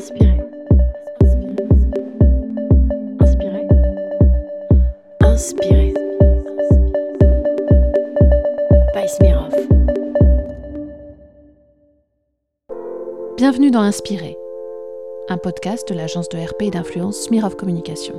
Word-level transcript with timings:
Inspirez. 0.00 0.40
Inspirez. 3.20 3.68
Inspirez. 5.20 5.94
By 8.94 9.06
Smirov. 9.06 9.54
Bienvenue 13.36 13.70
dans 13.70 13.82
Inspiré, 13.82 14.38
un 15.28 15.36
podcast 15.36 15.86
de 15.90 15.94
l'agence 15.94 16.30
de 16.30 16.38
RP 16.38 16.62
et 16.62 16.70
d'influence 16.70 17.24
Smirov 17.24 17.56
Communication. 17.56 18.14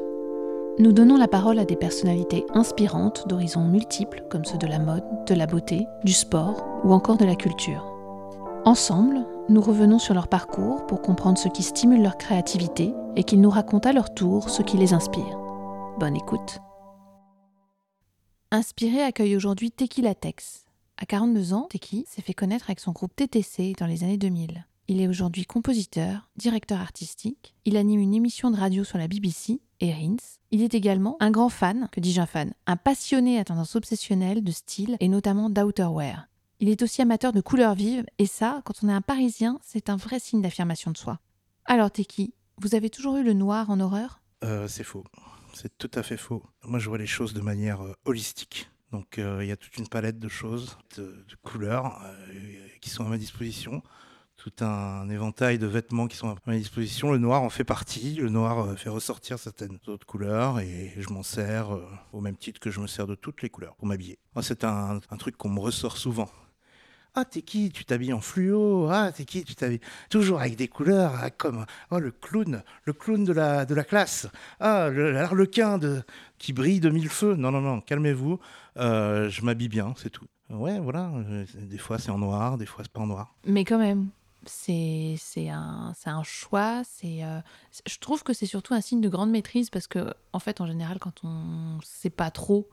Nous 0.78 0.92
donnons 0.92 1.18
la 1.18 1.28
parole 1.28 1.58
à 1.58 1.66
des 1.66 1.76
personnalités 1.76 2.46
inspirantes 2.54 3.28
d'horizons 3.28 3.66
multiples 3.66 4.24
comme 4.30 4.46
ceux 4.46 4.60
de 4.60 4.68
la 4.68 4.78
mode, 4.78 5.04
de 5.26 5.34
la 5.34 5.48
beauté, 5.48 5.88
du 6.04 6.14
sport 6.14 6.64
ou 6.84 6.94
encore 6.94 7.18
de 7.18 7.26
la 7.26 7.36
culture. 7.36 7.91
Ensemble, 8.64 9.26
nous 9.50 9.60
revenons 9.60 9.98
sur 9.98 10.14
leur 10.14 10.28
parcours 10.28 10.86
pour 10.86 11.02
comprendre 11.02 11.40
ce 11.40 11.48
qui 11.48 11.64
stimule 11.64 12.04
leur 12.04 12.20
créativité 12.20 12.94
et 13.16 13.24
qu'ils 13.24 13.42
nous 13.42 13.50
racontent 13.50 13.90
à 13.90 13.92
leur 13.92 14.14
tour 14.14 14.52
ce 14.52 14.62
qui 14.62 14.78
les 14.78 14.94
inspire. 14.94 15.40
Bonne 16.00 16.16
écoute. 16.16 16.60
Inspiré 18.52 19.02
accueille 19.02 19.36
aujourd'hui 19.36 19.72
Teki 19.72 20.04
Latex. 20.04 20.66
À 20.98 21.08
42 21.08 21.54
ans, 21.56 21.68
Teki 21.72 22.06
s'est 22.08 22.22
fait 22.22 22.36
connaître 22.36 22.66
avec 22.70 22.80
son 22.80 22.92
groupe 22.92 23.16
TTC 23.16 23.74
dans 23.80 23.88
les 23.88 24.04
années 24.04 24.20
2000. 24.20 24.68
Il 24.88 25.02
est 25.02 25.08
aujourd'hui 25.08 25.46
compositeur, 25.46 26.30
directeur 26.36 26.82
artistique, 26.82 27.56
il 27.66 27.78
anime 27.78 28.00
une 28.00 28.14
émission 28.14 28.52
de 28.52 28.58
radio 28.58 28.84
sur 28.84 29.00
la 29.00 29.08
BBC 29.08 29.60
et 29.80 29.92
Rins. 29.92 30.38
Il 30.52 30.62
est 30.62 30.76
également 30.76 31.18
un 31.20 31.32
grand 31.32 31.50
fan, 31.50 31.90
que 31.92 32.00
dis-je 32.00 32.22
un 32.22 32.28
fan, 32.28 32.54
un 32.68 32.78
passionné 32.78 33.40
à 33.40 33.44
tendance 33.44 33.76
obsessionnelle 33.76 34.44
de 34.44 34.52
style 34.52 34.98
et 35.00 35.08
notamment 35.08 35.50
d'outerwear. 35.50 36.28
Il 36.64 36.70
est 36.70 36.84
aussi 36.84 37.02
amateur 37.02 37.34
de 37.34 37.42
couleurs 37.42 37.74
vives, 37.74 38.06
et 38.20 38.28
ça, 38.28 38.62
quand 38.66 38.84
on 38.84 38.90
est 38.90 38.94
un 38.94 39.02
Parisien, 39.02 39.60
c'est 39.64 39.90
un 39.90 39.96
vrai 39.96 40.20
signe 40.20 40.44
d'affirmation 40.44 40.92
de 40.92 40.98
soi. 40.98 41.20
Alors 41.66 41.90
Teki, 41.90 42.36
vous 42.58 42.76
avez 42.76 42.92
toujours 42.92 43.18
eu 43.18 43.24
le 43.24 43.34
noir 43.34 43.72
en 43.72 43.80
horreur? 43.80 44.22
Euh, 44.44 44.68
c'est 44.68 44.84
faux. 44.84 45.04
C'est 45.56 45.76
tout 45.80 45.90
à 45.96 46.04
fait 46.04 46.18
faux. 46.18 46.44
Moi, 46.64 46.78
je 46.78 46.88
vois 46.88 47.00
les 47.00 47.08
choses 47.08 47.34
de 47.34 47.42
manière 47.42 47.82
euh, 47.82 47.96
holistique. 48.06 48.70
Donc, 48.92 49.18
euh, 49.18 49.44
il 49.44 49.48
y 49.48 49.52
a 49.52 49.58
toute 49.58 49.76
une 49.78 49.88
palette 49.88 50.20
de 50.20 50.28
choses, 50.28 50.78
de, 50.98 51.26
couleurs 51.42 52.00
qui 52.80 52.92
sont 52.92 53.08
à 53.08 53.10
ma 53.10 53.18
disposition. 53.18 53.82
Tout 54.36 54.64
un 54.64 55.10
éventail 55.10 55.58
de 55.58 55.66
vêtements 55.66 56.08
qui 56.08 56.16
sont 56.16 56.30
à 56.30 56.36
ma 56.46 56.58
disposition. 56.58 57.12
Le 57.12 57.18
noir 57.18 57.42
en 57.42 57.50
fait 57.50 57.64
partie. 57.64 58.14
Le 58.16 58.30
noir 58.30 58.78
fait 58.78 58.90
ressortir 58.90 59.40
certaines 59.40 59.80
autres 59.88 60.06
couleurs 60.06 60.60
et 60.60 60.94
je 60.96 61.10
m'en 61.10 61.24
sers 61.24 61.76
au 62.12 62.22
même 62.22 62.38
titre 62.38 62.60
que 62.60 62.70
je 62.70 62.82
me 62.82 62.88
sers 62.88 63.08
de 63.08 63.16
toutes 63.16 63.42
les 63.42 63.50
couleurs 63.50 63.76
pour 63.78 63.88
m'habiller. 63.88 64.20
C'est 64.42 64.64
un 64.64 65.00
truc 65.18 65.38
qu'on 65.38 65.50
me 65.50 65.60
ressort 65.60 65.98
souvent. 65.98 66.30
Ah, 67.14 67.26
t'es 67.26 67.42
qui? 67.42 67.72
Tu 67.72 67.84
t'habilles 67.84 68.14
en 68.14 68.22
fluo. 68.22 68.88
Ah, 68.90 69.12
t'es 69.12 69.26
qui? 69.26 69.44
Tu 69.44 69.54
t'habilles 69.54 69.82
toujours 70.10 70.40
avec 70.40 70.56
des 70.56 70.70
couleurs 70.70 71.14
ah, 71.22 71.30
comme 71.30 71.66
oh, 71.90 72.00
le 72.00 72.12
clown, 72.12 72.64
le 72.86 72.94
clown 72.94 73.26
de 73.26 73.34
la, 73.34 73.66
de 73.66 73.76
la 73.76 73.84
classe. 73.84 74.28
Ah, 74.62 74.88
le- 74.90 75.12
l'arlequin 75.12 75.78
de, 75.78 76.04
qui 76.38 76.54
brille 76.54 76.80
de 76.80 76.90
mille 76.90 77.10
feux. 77.10 77.36
Non, 77.36 77.52
non, 77.52 77.60
non, 77.60 77.82
calmez-vous. 77.82 78.40
Euh, 78.78 79.30
je 79.30 79.42
m'habille 79.44 79.68
bien, 79.68 79.94
c'est 79.98 80.10
tout. 80.10 80.26
Ouais, 80.50 80.80
voilà. 80.80 81.12
euh, 81.16 81.46
Des 81.56 81.78
fois, 81.78 82.00
c'est 82.00 82.12
en 82.12 82.18
noir, 82.18 82.58
des 82.58 82.66
fois, 82.66 82.84
c'est 82.86 82.92
pas 82.94 83.02
en 83.02 83.08
noir. 83.08 83.36
Mais 83.46 83.66
quand 83.66 83.78
même, 83.78 84.08
c'est 84.46 85.18
un, 85.50 85.94
un 86.06 86.24
choix. 86.24 86.82
C'est, 86.86 87.26
euh, 87.26 87.40
c'est- 87.72 87.84
je 87.90 88.00
trouve 88.00 88.24
que 88.24 88.32
c'est 88.32 88.46
surtout 88.46 88.74
un 88.74 88.82
signe 88.82 89.02
de 89.02 89.10
grande 89.10 89.32
maîtrise 89.32 89.70
parce 89.70 89.88
que, 89.88 90.14
en 90.32 90.40
fait, 90.40 90.62
en 90.62 90.66
général, 90.66 90.98
quand 91.00 91.26
on 91.26 91.78
sait 91.84 92.10
pas 92.10 92.32
trop 92.32 92.70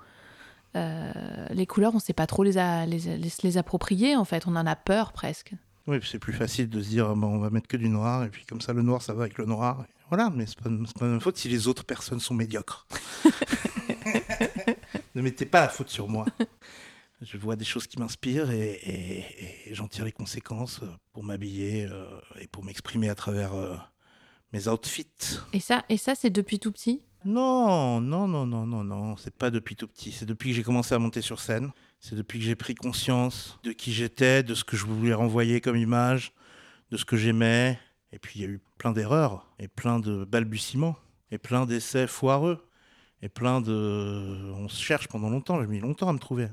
les 0.74 1.66
couleurs, 1.66 1.94
on 1.94 1.98
sait 1.98 2.12
pas 2.12 2.26
trop 2.26 2.42
les, 2.42 2.58
a- 2.58 2.86
les, 2.86 2.98
les, 3.42 3.56
approprier. 3.58 4.16
En 4.16 4.24
fait, 4.24 4.46
on 4.46 4.54
en 4.56 4.66
a 4.66 4.76
peur 4.76 5.12
presque. 5.12 5.52
Oui, 5.86 5.98
c'est 6.04 6.18
plus 6.18 6.32
facile 6.34 6.68
de 6.68 6.82
se 6.82 6.88
dire, 6.88 7.14
bon, 7.16 7.28
on 7.28 7.38
va 7.38 7.50
mettre 7.50 7.66
que 7.68 7.76
du 7.78 7.88
noir, 7.88 8.22
et 8.24 8.28
puis 8.28 8.44
comme 8.44 8.60
ça, 8.60 8.72
le 8.74 8.82
noir, 8.82 9.00
ça 9.02 9.14
va 9.14 9.22
avec 9.22 9.38
le 9.38 9.46
noir. 9.46 9.86
Voilà, 10.10 10.30
mais 10.34 10.44
c'est 10.46 10.58
pas, 10.60 10.70
pas 10.98 11.06
ma 11.06 11.18
faute 11.20 11.36
si 11.38 11.48
les 11.48 11.66
autres 11.68 11.84
personnes 11.84 12.20
sont 12.20 12.34
médiocres. 12.34 12.86
ne 15.14 15.22
mettez 15.22 15.46
pas 15.46 15.60
la 15.62 15.68
faute 15.68 15.88
sur 15.88 16.08
moi. 16.08 16.24
Je 17.20 17.36
vois 17.36 17.56
des 17.56 17.64
choses 17.64 17.86
qui 17.86 17.98
m'inspirent 17.98 18.50
et, 18.50 18.70
et- 18.72 19.70
et 19.70 19.74
j'en 19.74 19.88
tire 19.88 20.04
les 20.04 20.12
conséquences 20.12 20.80
pour 21.12 21.24
m'habiller 21.24 21.86
euh, 21.86 22.04
et 22.40 22.46
pour 22.46 22.64
m'exprimer 22.64 23.08
à 23.08 23.14
travers 23.14 23.54
euh, 23.54 23.74
mes 24.52 24.68
outfits. 24.68 25.08
Et 25.52 25.60
ça, 25.60 25.84
et 25.88 25.96
ça, 25.96 26.14
c'est 26.14 26.30
depuis 26.30 26.58
tout 26.60 26.70
petit? 26.70 27.02
Non, 27.24 28.00
non, 28.00 28.28
non, 28.28 28.46
non, 28.46 28.66
non, 28.66 28.84
non, 28.84 29.16
c'est 29.16 29.34
pas 29.34 29.50
depuis 29.50 29.76
tout 29.76 29.88
petit. 29.88 30.12
C'est 30.12 30.26
depuis 30.26 30.50
que 30.50 30.56
j'ai 30.56 30.62
commencé 30.62 30.94
à 30.94 30.98
monter 30.98 31.20
sur 31.20 31.40
scène. 31.40 31.70
C'est 32.00 32.14
depuis 32.14 32.38
que 32.38 32.44
j'ai 32.44 32.54
pris 32.54 32.74
conscience 32.74 33.58
de 33.64 33.72
qui 33.72 33.92
j'étais, 33.92 34.42
de 34.42 34.54
ce 34.54 34.64
que 34.64 34.76
je 34.76 34.86
voulais 34.86 35.14
renvoyer 35.14 35.60
comme 35.60 35.76
image, 35.76 36.32
de 36.90 36.96
ce 36.96 37.04
que 37.04 37.16
j'aimais. 37.16 37.78
Et 38.12 38.18
puis 38.18 38.40
il 38.40 38.42
y 38.42 38.44
a 38.44 38.48
eu 38.48 38.60
plein 38.78 38.92
d'erreurs, 38.92 39.46
et 39.58 39.68
plein 39.68 39.98
de 39.98 40.24
balbutiements, 40.24 40.96
et 41.30 41.38
plein 41.38 41.66
d'essais 41.66 42.06
foireux, 42.06 42.66
et 43.20 43.28
plein 43.28 43.60
de. 43.60 44.52
On 44.56 44.68
se 44.68 44.82
cherche 44.82 45.08
pendant 45.08 45.28
longtemps. 45.28 45.60
J'ai 45.60 45.66
mis 45.66 45.80
longtemps 45.80 46.08
à 46.08 46.12
me 46.12 46.18
trouver. 46.18 46.48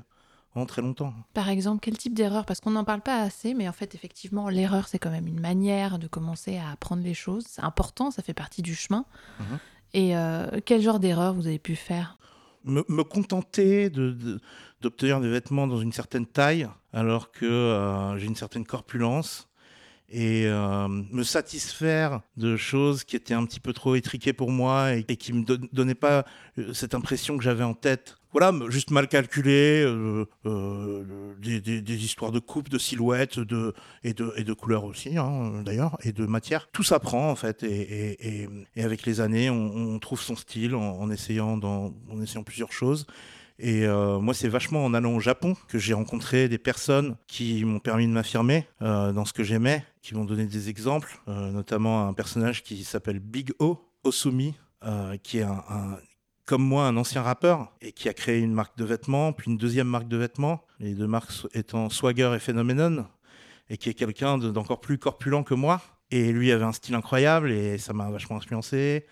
Très 0.64 0.80
longtemps. 0.80 1.12
Par 1.34 1.50
exemple, 1.50 1.80
quel 1.82 1.98
type 1.98 2.14
d'erreur? 2.14 2.46
Parce 2.46 2.60
qu'on 2.60 2.70
n'en 2.70 2.84
parle 2.84 3.02
pas 3.02 3.20
assez, 3.20 3.52
mais 3.52 3.68
en 3.68 3.72
fait, 3.72 3.94
effectivement, 3.94 4.48
l'erreur, 4.48 4.88
c'est 4.88 4.98
quand 4.98 5.10
même 5.10 5.26
une 5.26 5.38
manière 5.38 5.98
de 5.98 6.06
commencer 6.06 6.56
à 6.56 6.70
apprendre 6.70 7.02
les 7.02 7.12
choses. 7.12 7.44
C'est 7.46 7.62
important, 7.62 8.10
ça 8.10 8.22
fait 8.22 8.32
partie 8.32 8.62
du 8.62 8.74
chemin. 8.74 9.04
Mhm. 9.38 9.58
Et 9.94 10.16
euh, 10.16 10.60
quel 10.64 10.80
genre 10.82 11.00
d'erreur 11.00 11.34
vous 11.34 11.46
avez 11.46 11.58
pu 11.58 11.76
faire? 11.76 12.18
Me, 12.64 12.84
me 12.88 13.04
contenter 13.04 13.90
d'obtenir 14.80 15.20
des 15.20 15.28
vêtements 15.28 15.66
dans 15.66 15.78
une 15.78 15.92
certaine 15.92 16.26
taille 16.26 16.68
alors 16.92 17.30
que 17.30 17.46
euh, 17.46 18.18
j'ai 18.18 18.26
une 18.26 18.34
certaine 18.34 18.66
corpulence 18.66 19.45
et 20.08 20.44
euh, 20.46 20.86
me 20.88 21.22
satisfaire 21.22 22.20
de 22.36 22.56
choses 22.56 23.04
qui 23.04 23.16
étaient 23.16 23.34
un 23.34 23.44
petit 23.44 23.60
peu 23.60 23.72
trop 23.72 23.94
étriquées 23.96 24.32
pour 24.32 24.50
moi 24.50 24.94
et, 24.94 25.04
et 25.08 25.16
qui 25.16 25.32
me 25.32 25.44
don- 25.44 25.68
donnaient 25.72 25.94
pas 25.94 26.24
euh, 26.58 26.72
cette 26.72 26.94
impression 26.94 27.36
que 27.36 27.42
j'avais 27.44 27.64
en 27.64 27.74
tête. 27.74 28.16
Voilà, 28.32 28.52
juste 28.68 28.90
mal 28.90 29.08
calculé, 29.08 29.82
euh, 29.82 30.26
des, 31.40 32.04
histoires 32.04 32.32
de 32.32 32.38
coupe, 32.38 32.68
de 32.68 32.76
silhouettes 32.76 33.38
de, 33.38 33.72
et, 34.04 34.12
de, 34.12 34.32
et 34.36 34.44
de 34.44 34.52
couleurs 34.52 34.84
aussi, 34.84 35.16
hein, 35.16 35.62
d'ailleurs, 35.64 35.96
et 36.04 36.12
de 36.12 36.26
matière. 36.26 36.68
Tout 36.70 36.82
s'apprend, 36.82 37.30
en 37.30 37.34
fait, 37.36 37.62
et, 37.62 38.18
et- 38.20 38.48
et- 38.76 38.82
avec 38.82 39.06
les 39.06 39.20
années, 39.22 39.48
on, 39.48 39.98
trouve 40.00 40.20
son 40.20 40.36
style 40.36 40.74
en 40.74 41.10
essayant, 41.10 41.56
dans, 41.56 41.94
en 42.10 42.20
essayant 42.20 42.42
plusieurs 42.42 42.72
choses. 42.72 43.06
Et 43.58 43.86
euh, 43.86 44.18
moi, 44.18 44.34
c'est 44.34 44.48
vachement 44.48 44.84
en 44.84 44.92
allant 44.92 45.14
au 45.14 45.20
Japon 45.20 45.56
que 45.68 45.78
j'ai 45.78 45.94
rencontré 45.94 46.48
des 46.48 46.58
personnes 46.58 47.16
qui 47.26 47.64
m'ont 47.64 47.78
permis 47.78 48.06
de 48.06 48.12
m'affirmer 48.12 48.66
euh, 48.82 49.12
dans 49.12 49.24
ce 49.24 49.32
que 49.32 49.44
j'aimais, 49.44 49.84
qui 50.02 50.14
m'ont 50.14 50.24
donné 50.26 50.44
des 50.44 50.68
exemples, 50.68 51.18
euh, 51.28 51.50
notamment 51.50 52.06
un 52.06 52.12
personnage 52.12 52.62
qui 52.62 52.84
s'appelle 52.84 53.18
Big 53.18 53.52
O, 53.58 53.78
Osumi, 54.04 54.54
qui 55.22 55.38
est 55.38 55.46
comme 56.44 56.62
moi 56.62 56.86
un 56.86 56.96
ancien 56.96 57.22
rappeur 57.22 57.72
et 57.80 57.90
qui 57.90 58.08
a 58.08 58.12
créé 58.14 58.38
une 58.38 58.52
marque 58.52 58.78
de 58.78 58.84
vêtements, 58.84 59.32
puis 59.32 59.50
une 59.50 59.56
deuxième 59.56 59.88
marque 59.88 60.06
de 60.06 60.16
vêtements, 60.16 60.62
les 60.78 60.94
deux 60.94 61.08
marques 61.08 61.32
étant 61.54 61.90
Swagger 61.90 62.32
et 62.36 62.38
Phenomenon, 62.38 63.04
et 63.68 63.78
qui 63.78 63.88
est 63.88 63.94
quelqu'un 63.94 64.38
de- 64.38 64.50
d'encore 64.50 64.80
plus 64.80 64.96
corpulent 64.98 65.42
que 65.42 65.54
moi. 65.54 65.80
Et 66.12 66.30
lui 66.30 66.52
avait 66.52 66.64
un 66.64 66.70
style 66.72 66.94
incroyable 66.94 67.50
et 67.50 67.78
ça 67.78 67.92
m'a 67.92 68.08
vachement 68.10 68.36
influencé. 68.36 69.06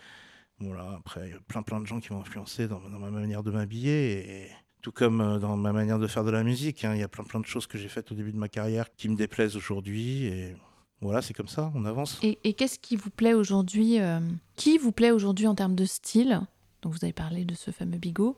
Voilà, 0.66 0.91
après, 0.98 1.28
il 1.28 1.30
y 1.32 1.36
a 1.36 1.41
plein 1.47 1.62
plein 1.62 1.80
de 1.80 1.86
gens 1.86 2.00
qui 2.00 2.12
m'ont 2.12 2.20
influencé 2.20 2.69
dans, 2.69 2.80
dans 2.80 2.98
ma 2.98 3.10
manière 3.10 3.42
de 3.42 3.50
m'habiller 3.50 4.42
et 4.44 4.48
tout 4.82 4.92
comme 4.92 5.20
euh, 5.20 5.38
dans 5.38 5.56
ma 5.56 5.72
manière 5.72 5.98
de 5.98 6.06
faire 6.06 6.25
de 6.25 6.30
la 6.30 6.42
musique. 6.44 6.84
hein. 6.84 6.94
Il 6.94 7.00
y 7.00 7.02
a 7.02 7.08
plein 7.08 7.25
plein 7.25 7.41
de 7.41 7.47
choses 7.47 7.66
que 7.66 7.78
j'ai 7.78 7.88
faites 7.88 8.10
au 8.12 8.14
début 8.14 8.32
de 8.32 8.36
ma 8.38 8.48
carrière 8.48 8.94
qui 8.97 9.08
me 9.08 9.16
déplaisent 9.16 9.56
aujourd'hui 9.56 10.25
et 10.26 10.56
voilà, 11.00 11.20
c'est 11.22 11.34
comme 11.34 11.48
ça, 11.48 11.70
on 11.75 11.84
avance. 11.84 12.19
Et, 12.22 12.38
et 12.44 12.54
qu'est-ce 12.54 12.78
qui 12.78 12.97
vous 12.97 13.10
plaît 13.10 13.34
aujourd'hui 13.34 14.00
euh, 14.00 14.20
Qui 14.56 14.78
vous 14.78 14.92
plaît 14.92 15.10
aujourd'hui 15.10 15.47
en 15.47 15.54
termes 15.54 15.75
de 15.75 15.84
style? 15.84 16.41
Donc 16.82 16.92
vous 16.92 16.98
avez 17.04 17.12
parlé 17.14 17.44
de 17.44 17.54
ce 17.54 17.70
fameux 17.70 17.98
bigot, 17.98 18.36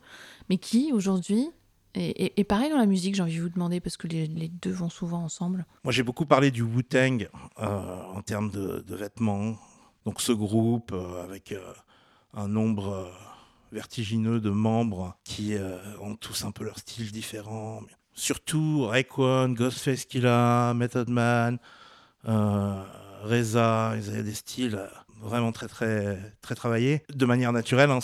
mais 0.48 0.56
qui 0.58 0.92
aujourd'hui 0.92 1.48
et, 1.94 2.26
et- 2.26 2.40
et 2.40 2.44
pareil 2.44 2.70
dans 2.70 2.76
la 2.76 2.84
musique, 2.86 3.14
j'ai 3.14 3.22
envie 3.22 3.36
de 3.38 3.42
vous 3.42 3.48
demander 3.48 3.80
parce 3.80 3.96
que 3.96 4.06
les, 4.06 4.26
les 4.26 4.48
deux 4.48 4.70
vont 4.70 4.90
souvent 4.90 5.22
ensemble? 5.24 5.64
Moi, 5.82 5.92
j'ai 5.92 6.02
beaucoup 6.02 6.26
parlé 6.26 6.50
du 6.50 6.62
Wu-Tang 6.62 7.28
euh, 7.58 8.02
en 8.14 8.20
termes 8.20 8.50
de, 8.50 8.84
de 8.86 8.94
vêtements. 8.94 9.56
Donc, 10.04 10.20
ce 10.20 10.30
groupe 10.32 10.92
euh, 10.92 11.24
avec 11.24 11.52
un 12.36 12.48
nombre 12.48 12.88
euh, 12.92 13.10
vertigineux 13.72 14.40
de 14.40 14.50
membres 14.50 15.16
qui 15.24 15.54
euh, 15.54 15.78
ont 16.00 16.14
tous 16.14 16.44
un 16.44 16.52
peu 16.52 16.64
leur 16.64 16.78
style 16.78 17.10
différent. 17.10 17.80
Surtout 18.12 18.86
Raekwon, 18.86 19.48
Ghostface 19.50 20.04
Killah, 20.04 20.74
Method 20.74 21.08
Man, 21.08 21.58
euh, 22.28 22.82
Reza, 23.22 23.94
ils 23.96 24.08
avaient 24.10 24.22
des 24.22 24.34
styles 24.34 24.78
vraiment 25.20 25.50
très 25.50 25.66
très 25.66 26.34
très 26.42 26.54
travaillés, 26.54 27.02
de 27.12 27.26
manière 27.26 27.52
naturelle, 27.52 27.90
hein, 27.90 28.00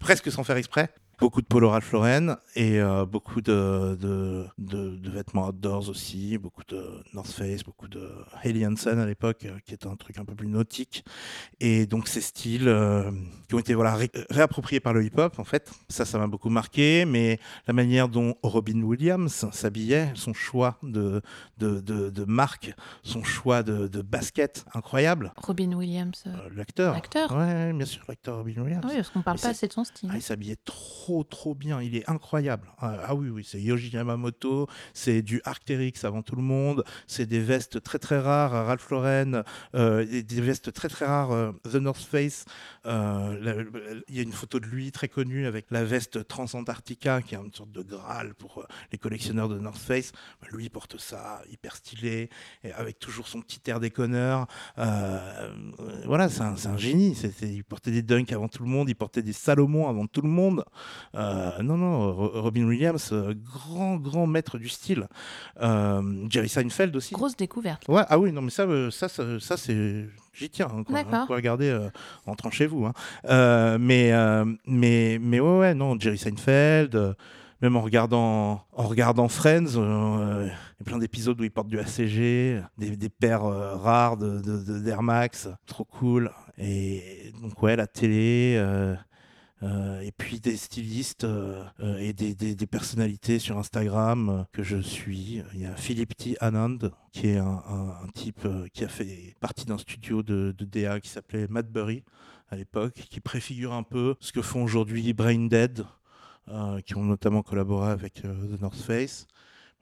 presque 0.00 0.30
sans 0.30 0.44
faire 0.44 0.56
exprès. 0.56 0.92
Beaucoup 1.22 1.40
de 1.40 1.46
polo 1.46 1.70
Ralph 1.70 1.92
Lauren 1.92 2.36
et 2.56 2.80
euh, 2.80 3.06
beaucoup 3.06 3.40
de, 3.40 3.96
de, 4.00 4.44
de, 4.58 4.96
de 4.96 5.10
vêtements 5.10 5.46
outdoors 5.46 5.88
aussi, 5.88 6.36
beaucoup 6.36 6.64
de 6.68 6.84
North 7.14 7.30
Face, 7.30 7.62
beaucoup 7.62 7.86
de 7.86 8.10
Haley 8.42 8.66
Hansen 8.66 8.98
à 8.98 9.06
l'époque, 9.06 9.44
euh, 9.44 9.56
qui 9.64 9.72
était 9.72 9.86
un 9.86 9.94
truc 9.94 10.18
un 10.18 10.24
peu 10.24 10.34
plus 10.34 10.48
nautique. 10.48 11.04
Et 11.60 11.86
donc 11.86 12.08
ces 12.08 12.20
styles 12.20 12.66
euh, 12.66 13.10
qui 13.48 13.54
ont 13.54 13.60
été 13.60 13.74
voilà, 13.74 13.94
ré- 13.94 14.10
réappropriés 14.30 14.80
par 14.80 14.92
le 14.92 15.04
hip-hop, 15.04 15.38
en 15.38 15.44
fait, 15.44 15.70
ça, 15.88 16.04
ça 16.04 16.18
m'a 16.18 16.26
beaucoup 16.26 16.50
marqué, 16.50 17.04
mais 17.04 17.38
la 17.68 17.72
manière 17.72 18.08
dont 18.08 18.34
Robin 18.42 18.82
Williams 18.82 19.46
s'habillait, 19.52 20.10
son 20.16 20.34
choix 20.34 20.78
de, 20.82 21.22
de, 21.58 21.78
de, 21.80 22.24
marque, 22.24 22.74
son 23.04 23.22
choix 23.22 23.62
de, 23.62 23.86
de 23.86 24.02
basket, 24.02 24.64
incroyable. 24.74 25.32
Robin 25.36 25.72
Williams. 25.74 26.24
l'acteur. 26.54 26.94
L'acteur 26.94 27.30
Ouais, 27.36 27.72
bien 27.72 27.86
sûr, 27.86 28.02
l'acteur 28.08 28.38
Robin 28.38 28.60
Williams. 28.62 28.84
Oui, 28.88 28.96
parce 28.96 29.10
qu'on 29.10 29.22
parle 29.22 29.36
Mais 29.36 29.42
pas 29.42 29.48
assez 29.50 29.68
de 29.68 29.72
son 29.72 29.84
style. 29.84 30.08
Ah, 30.12 30.16
il 30.16 30.22
s'habillait 30.22 30.56
trop, 30.64 31.11
trop 31.22 31.54
bien. 31.54 31.82
Il 31.82 31.94
est 31.96 32.08
incroyable. 32.08 32.66
Ah, 32.78 32.96
ah 33.08 33.14
oui, 33.14 33.28
oui, 33.28 33.44
c'est 33.46 33.60
Yoji 33.60 33.90
Yamamoto. 33.90 34.66
C'est 34.94 35.20
du 35.22 35.40
Arc'teryx 35.44 36.04
avant 36.04 36.22
tout 36.22 36.34
le 36.36 36.42
monde. 36.42 36.84
C'est 37.06 37.26
des 37.26 37.40
vestes 37.40 37.82
très, 37.82 37.98
très 37.98 38.18
rares. 38.18 38.52
Ralph 38.66 38.88
Lauren. 38.90 39.42
euh, 39.74 40.04
des 40.22 40.40
vestes 40.40 40.72
très, 40.72 40.88
très 40.88 41.04
rares. 41.06 41.32
euh, 41.32 41.52
The 41.70 41.76
North 41.76 42.02
Face. 42.02 42.44
Euh, 42.86 44.02
Il 44.08 44.16
y 44.16 44.20
a 44.20 44.22
une 44.22 44.32
photo 44.32 44.58
de 44.60 44.66
lui 44.66 44.90
très 44.92 45.08
connue 45.08 45.46
avec 45.46 45.66
la 45.70 45.84
veste 45.84 46.26
Transantarctica, 46.26 47.20
qui 47.22 47.34
est 47.34 47.38
une 47.38 47.52
sorte 47.52 47.72
de 47.72 47.82
Graal 47.82 48.34
pour 48.34 48.66
les 48.90 48.98
collectionneurs 48.98 49.48
de 49.48 49.58
North 49.58 49.78
Face. 49.78 50.12
Lui, 50.50 50.64
il 50.64 50.70
porte 50.70 50.98
ça, 50.98 51.42
hyper 51.50 51.76
stylé, 51.76 52.30
avec 52.76 52.98
toujours 52.98 53.28
son 53.28 53.40
petit 53.42 53.60
air 53.70 53.78
déconneur. 53.80 54.46
Voilà, 56.06 56.28
c'est 56.28 56.42
un, 56.42 56.76
génie. 56.76 57.14
C'est- 57.14 57.32
il 57.42 57.64
portait 57.64 57.90
des 57.90 58.02
dunks 58.02 58.32
avant 58.32 58.48
tout 58.48 58.62
le 58.62 58.68
monde, 58.68 58.88
il 58.88 58.94
portait 58.94 59.22
des 59.22 59.32
Salomon 59.32 59.88
avant 59.88 60.06
tout 60.06 60.22
le 60.22 60.28
monde. 60.28 60.64
Euh, 61.14 61.62
non, 61.62 61.76
non, 61.76 62.12
Ro- 62.12 62.40
Robin 62.42 62.64
Williams, 62.64 63.10
euh, 63.12 63.34
grand, 63.34 63.96
grand 63.96 64.26
maître 64.26 64.58
du 64.58 64.68
style. 64.68 65.06
Euh, 65.60 66.26
Jerry 66.30 66.48
Seinfeld 66.48 66.94
aussi. 66.96 67.14
Grosse 67.14 67.36
découverte. 67.36 67.84
Ouais, 67.88 68.02
ah 68.08 68.18
oui, 68.18 68.32
non, 68.32 68.42
mais 68.42 68.50
ça, 68.50 68.66
ça, 68.90 69.08
ça, 69.08 69.40
ça, 69.40 69.56
c'est. 69.56 70.06
J'y 70.34 70.48
tiens. 70.48 70.68
hein, 70.74 70.82
quoi. 70.84 71.02
Vous 71.02 71.26
pouvez 71.26 71.36
regarder 71.36 71.68
euh, 71.68 71.88
en 72.26 72.30
rentrant 72.30 72.50
chez 72.50 72.66
vous. 72.66 72.86
hein. 72.86 72.92
Euh, 73.28 73.76
mais, 73.78 74.12
euh, 74.12 74.44
mais, 74.66 75.18
mais 75.20 75.40
ouais, 75.40 75.58
ouais, 75.58 75.74
non, 75.74 75.98
Jerry 76.00 76.16
Seinfeld. 76.18 77.14
même 77.60 77.76
en 77.76 77.80
regardant, 77.82 78.64
en 78.72 78.82
regardant 78.84 79.28
Friends, 79.28 79.74
il 79.74 80.46
y 80.48 80.82
a 80.82 80.84
plein 80.84 80.98
d'épisodes 80.98 81.38
où 81.40 81.44
il 81.44 81.50
porte 81.50 81.68
du 81.68 81.78
ACG, 81.78 82.60
des, 82.78 82.96
des 82.96 83.08
paires 83.08 83.42
rares 83.44 84.16
de, 84.16 84.40
de, 84.40 84.64
de- 84.64 84.78
d'Air 84.80 85.02
Max, 85.02 85.48
trop 85.66 85.84
cool. 85.84 86.32
Et 86.58 87.32
donc, 87.40 87.62
ouais, 87.62 87.76
la 87.76 87.86
télé, 87.86 88.56
et 90.02 90.12
puis 90.12 90.40
des 90.40 90.56
stylistes 90.56 91.24
euh, 91.24 91.64
euh, 91.80 91.96
et 91.98 92.12
des, 92.12 92.66
personnalités 92.66 93.38
sur 93.38 93.58
Instagram 93.58 94.28
euh, 94.28 94.44
que 94.52 94.62
je 94.62 94.78
suis. 94.78 95.42
Il 95.54 95.60
y 95.60 95.66
a 95.66 95.76
Philippe 95.76 96.16
T. 96.16 96.36
Anand, 96.40 96.78
qui 97.12 97.28
est 97.28 97.38
un, 97.38 97.94
type 98.14 98.44
euh, 98.44 98.66
qui 98.72 98.84
a 98.84 98.88
fait 98.88 99.36
partie 99.40 99.64
d'un 99.64 99.78
studio 99.78 100.22
de, 100.22 100.54
de 100.56 100.64
DA 100.64 101.00
qui 101.00 101.08
s'appelait 101.08 101.46
Madbury 101.48 102.02
à 102.50 102.56
l'époque, 102.56 102.94
qui 102.94 103.20
préfigure 103.20 103.72
un 103.72 103.82
peu 103.82 104.14
ce 104.20 104.32
que 104.32 104.42
font 104.42 104.62
aujourd'hui 104.62 105.12
Brain 105.14 105.46
Dead, 105.46 105.84
euh, 106.48 106.80
qui 106.80 106.96
ont 106.96 107.04
notamment 107.04 107.42
collaboré 107.42 107.90
avec 107.90 108.24
euh, 108.24 108.56
The 108.56 108.60
North 108.60 108.80
Face. 108.80 109.26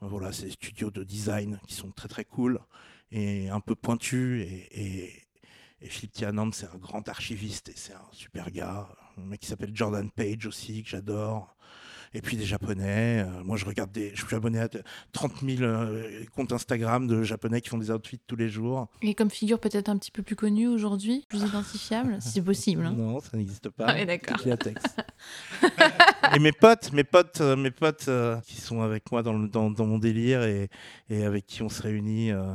Euh, 0.03 0.07
Voilà, 0.07 0.31
c'est 0.33 0.45
des 0.47 0.51
studios 0.53 0.91
de 0.91 1.03
design 1.05 1.59
qui 1.67 1.75
sont 1.75 1.91
très 1.91 2.09
très 2.09 2.25
cool 2.25 2.61
et 3.11 3.49
un 3.49 3.61
peu 3.61 3.75
pointus. 3.75 4.43
Et, 4.43 4.69
et, 4.71 5.13
et 5.81 5.89
Philippe 5.89 6.13
T. 6.13 6.27
Anand, 6.27 6.53
c'est 6.53 6.67
un 6.67 6.77
grand 6.77 7.09
archiviste 7.09 7.71
et 7.71 7.75
c'est 7.77 7.95
un 7.95 8.09
super 8.13 8.51
gars. 8.51 8.89
Un 9.23 9.27
mec 9.29 9.41
qui 9.41 9.47
s'appelle 9.49 9.71
Jordan 9.75 10.11
Page 10.11 10.47
aussi, 10.47 10.83
que 10.83 10.89
j'adore. 10.91 11.57
Et 12.13 12.23
puis 12.23 12.37
des 12.37 12.45
japonais. 12.45 13.25
Euh, 13.25 13.45
moi, 13.45 13.57
je 13.57 13.65
regarde 13.65 13.93
des. 13.93 14.11
Je 14.17 14.27
suis 14.27 14.35
abonné 14.35 14.59
à 14.59 14.69
30 15.13 15.33
000 15.49 15.63
euh, 15.63 16.25
comptes 16.35 16.53
Instagram 16.53 17.07
de 17.07 17.23
japonais 17.23 17.61
qui 17.61 17.69
font 17.69 17.79
des 17.79 17.93
outfits 17.93 18.19
tous 18.27 18.35
les 18.35 18.49
jours. 18.49 18.89
Et 19.03 19.15
comme 19.15 19.31
figure 19.31 19.61
peut-être 19.61 19.89
un 19.89 19.97
petit 19.97 20.11
peu 20.11 20.25
plus 20.25 20.35
connue 20.35 20.67
aujourd'hui, 20.67 21.25
plus 21.29 21.39
identifiable, 21.43 22.17
si 22.21 22.31
c'est 22.31 22.43
possible. 22.43 22.85
hein. 22.85 22.95
Non, 22.97 23.21
ça 23.21 23.37
n'existe 23.37 23.69
pas. 23.71 23.87
Ah 23.91 23.95
oui, 23.97 24.07
d'accord. 24.07 24.39
Et 26.35 26.39
mes 26.41 26.53
potes, 26.53 26.93
mes 26.93 27.05
potes, 27.05 27.41
euh, 27.41 27.55
mes 27.57 27.71
potes 27.71 28.07
euh, 28.09 28.41
qui 28.41 28.57
sont 28.61 28.83
avec 28.83 29.11
moi 29.13 29.23
dans, 29.23 29.33
le- 29.35 29.49
dans, 29.49 29.71
dans 29.71 29.87
mon 29.87 29.99
délire 29.99 30.43
et, 30.43 30.69
et 31.09 31.25
avec 31.25 31.47
qui 31.47 31.63
on 31.63 31.69
se 31.69 31.83
réunit. 31.83 32.33
euh, 32.33 32.55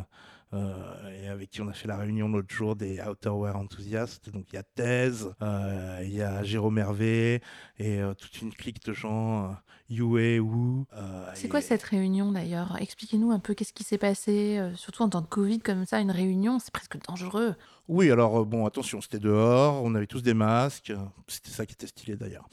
et 1.22 1.28
avec 1.28 1.50
qui 1.50 1.62
on 1.62 1.68
a 1.68 1.74
fait 1.74 1.88
la 1.88 1.98
réunion 1.98 2.28
l'autre 2.30 2.54
jour 2.54 2.76
des 2.76 3.00
outerwear 3.02 3.56
enthousiastes. 3.58 4.30
Donc 4.30 4.46
il 4.52 4.56
y 4.56 4.60
a 4.60 4.64
Thèse, 4.64 5.34
euh, 5.42 6.00
il 6.04 6.14
y 6.14 6.22
a 6.22 6.44
Jérôme 6.44 6.78
Hervé 6.78 7.42
et 7.78 8.02
euh, 8.02 8.14
toute 8.14 8.42
une 8.42 8.54
clique 8.54 8.84
de 8.86 8.94
gens, 8.94 9.46
euh, 9.46 9.54
Yue, 9.90 10.40
Wu. 10.40 10.86
euh, 10.94 11.30
C'est 11.36 11.46
et- 11.46 11.50
quoi 11.50 11.62
cette 11.62 11.84
réunion 11.84 12.32
d'ailleurs? 12.32 12.78
Expliquez-nous 12.80 13.32
un 13.32 13.40
peu 13.40 13.54
qu'est-ce 13.54 13.74
qui 13.74 13.84
s'est 13.84 13.98
passé, 14.00 14.58
euh, 14.58 14.74
surtout 14.76 15.04
en 15.04 15.10
temps 15.10 15.22
de 15.22 15.28
Covid 15.28 15.60
comme 15.60 15.86
ça, 15.86 16.00
une 16.00 16.12
réunion, 16.12 16.60
c'est 16.60 16.72
presque 16.74 16.98
dangereux. 17.08 17.56
Oui, 17.88 18.10
alors 18.10 18.40
euh, 18.42 18.46
bon, 18.46 18.66
attention, 18.66 19.00
c'était 19.02 19.20
dehors, 19.20 19.84
on 19.84 19.94
avait 19.94 20.08
tous 20.08 20.24
des 20.24 20.34
masques, 20.34 20.90
euh, 20.90 20.98
c'était 21.28 21.52
ça 21.52 21.66
qui 21.68 21.74
était 21.74 21.86
stylé 21.88 22.16
d'ailleurs. 22.16 22.48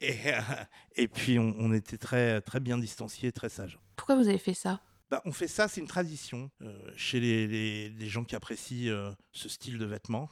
Et, 0.00 0.14
euh, 0.26 0.40
et 0.94 1.08
puis 1.08 1.38
on, 1.40 1.54
on 1.58 1.72
était 1.72 1.98
très, 1.98 2.40
très 2.40 2.60
bien 2.60 2.78
distanciés, 2.78 3.32
très 3.32 3.48
sages. 3.48 3.78
Pourquoi 3.96 4.14
vous 4.16 4.28
avez 4.28 4.38
fait 4.38 4.54
ça? 4.54 4.80
Bah, 5.10 5.22
on 5.24 5.32
fait 5.32 5.46
ça, 5.48 5.68
c'est 5.68 5.80
une 5.80 5.86
tradition 5.86 6.50
euh, 6.62 6.76
chez 6.96 7.20
les, 7.20 7.46
les- 7.46 7.88
les 7.90 8.08
gens 8.08 8.24
qui 8.24 8.34
apprécient 8.34 8.90
euh, 8.92 9.12
ce 9.32 9.48
style 9.48 9.78
de 9.78 9.84
vêtements. 9.84 10.28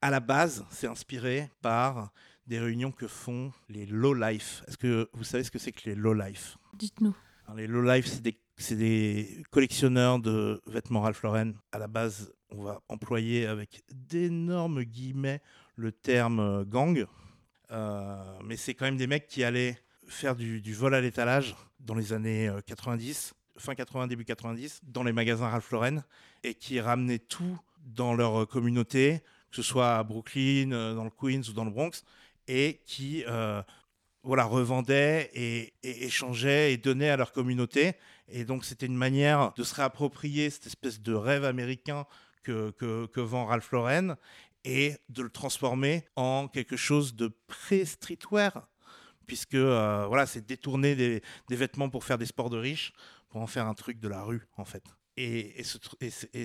À 0.00 0.10
la 0.10 0.20
base, 0.20 0.64
c'est 0.70 0.86
inspiré 0.86 1.50
par 1.60 2.10
des 2.46 2.58
réunions 2.58 2.92
que 2.92 3.06
font 3.06 3.52
les 3.68 3.84
low 3.86 4.14
life. 4.14 4.62
Est-ce 4.68 4.78
que 4.78 5.10
vous 5.12 5.24
savez 5.24 5.44
ce 5.44 5.50
que 5.50 5.58
c'est 5.58 5.72
que 5.72 5.88
les 5.88 5.94
low 5.94 6.14
life 6.14 6.56
Dites-nous. 6.74 7.14
les 7.56 7.66
low-life, 7.66 8.06
c'est 8.58 8.76
des, 8.76 9.42
collectionneurs 9.50 10.18
de 10.18 10.62
vêtements 10.66 11.02
Ralph 11.02 11.22
Lauren. 11.22 11.52
À 11.72 11.78
la 11.78 11.86
base, 11.88 12.32
on 12.50 12.62
va 12.62 12.80
employer 12.88 13.46
avec 13.46 13.82
d'énormes 13.92 14.82
guillemets 14.84 15.42
le 15.74 15.92
terme 15.92 16.40
euh, 16.40 16.64
gang. 16.64 17.04
Euh, 17.72 18.38
mais 18.44 18.56
c'est 18.56 18.74
quand 18.74 18.84
même 18.86 18.96
des 18.96 19.06
mecs 19.08 19.26
qui 19.26 19.42
allaient 19.44 19.78
faire 20.06 20.36
du, 20.36 20.60
du 20.60 20.72
vol 20.72 20.94
à 20.94 21.00
l'étalage 21.00 21.54
dans 21.80 21.94
les 21.94 22.12
années 22.12 22.48
euh, 22.48 22.60
90, 22.60 23.34
fin 23.58 23.74
80, 23.74 24.06
début 24.06 24.24
90, 24.24 24.80
dans 24.84 25.02
les 25.02 25.12
magasins 25.12 25.48
Ralph 25.48 25.70
Lauren, 25.70 26.02
et 26.42 26.54
qui 26.54 26.80
ramenaient 26.80 27.18
tout 27.18 27.58
dans 27.86 28.14
leur 28.14 28.42
euh, 28.42 28.46
communauté, 28.46 29.20
que 29.50 29.56
ce 29.56 29.62
soit 29.62 29.96
à 29.96 30.02
Brooklyn, 30.02 30.72
euh, 30.72 30.94
dans 30.94 31.04
le 31.04 31.10
Queens 31.10 31.48
ou 31.48 31.52
dans 31.52 31.64
le 31.64 31.70
Bronx, 31.70 32.04
et 32.48 32.80
qui 32.84 33.24
euh, 33.26 33.62
voilà, 34.22 34.44
revendaient 34.44 35.30
et, 35.34 35.72
échangeaient 35.82 36.72
et 36.72 36.76
donnaient 36.76 37.10
à 37.10 37.16
leur 37.16 37.32
communauté. 37.32 37.94
Et 38.28 38.44
donc, 38.44 38.64
c'était 38.64 38.86
une 38.86 38.96
manière 38.96 39.52
de 39.54 39.62
se 39.62 39.74
réapproprier 39.74 40.50
cette 40.50 40.66
espèce 40.66 41.00
de 41.00 41.14
rêve 41.14 41.44
américain 41.44 42.06
que, 42.42 43.20
vend 43.20 43.46
Ralph 43.46 43.72
Lauren 43.72 44.16
et 44.64 44.96
de 45.08 45.22
le 45.22 45.30
transformer 45.30 46.04
en 46.14 46.48
quelque 46.48 46.76
chose 46.76 47.14
de 47.14 47.32
pré-streetwear, 47.48 48.68
puisque 49.26 49.56
voilà, 49.56 50.26
c'est 50.26 50.46
détourner 50.46 50.94
des 50.94 51.22
vêtements 51.50 51.88
pour 51.88 52.04
faire 52.04 52.18
des 52.18 52.26
sports 52.26 52.50
de 52.50 52.58
riches, 52.58 52.92
pour 53.36 53.42
en 53.42 53.46
faire 53.46 53.66
un 53.66 53.74
truc 53.74 54.00
de 54.00 54.08
la 54.08 54.22
rue, 54.22 54.48
en 54.56 54.64
fait. 54.64 54.82
Et, 55.18 55.60
et, 55.60 55.62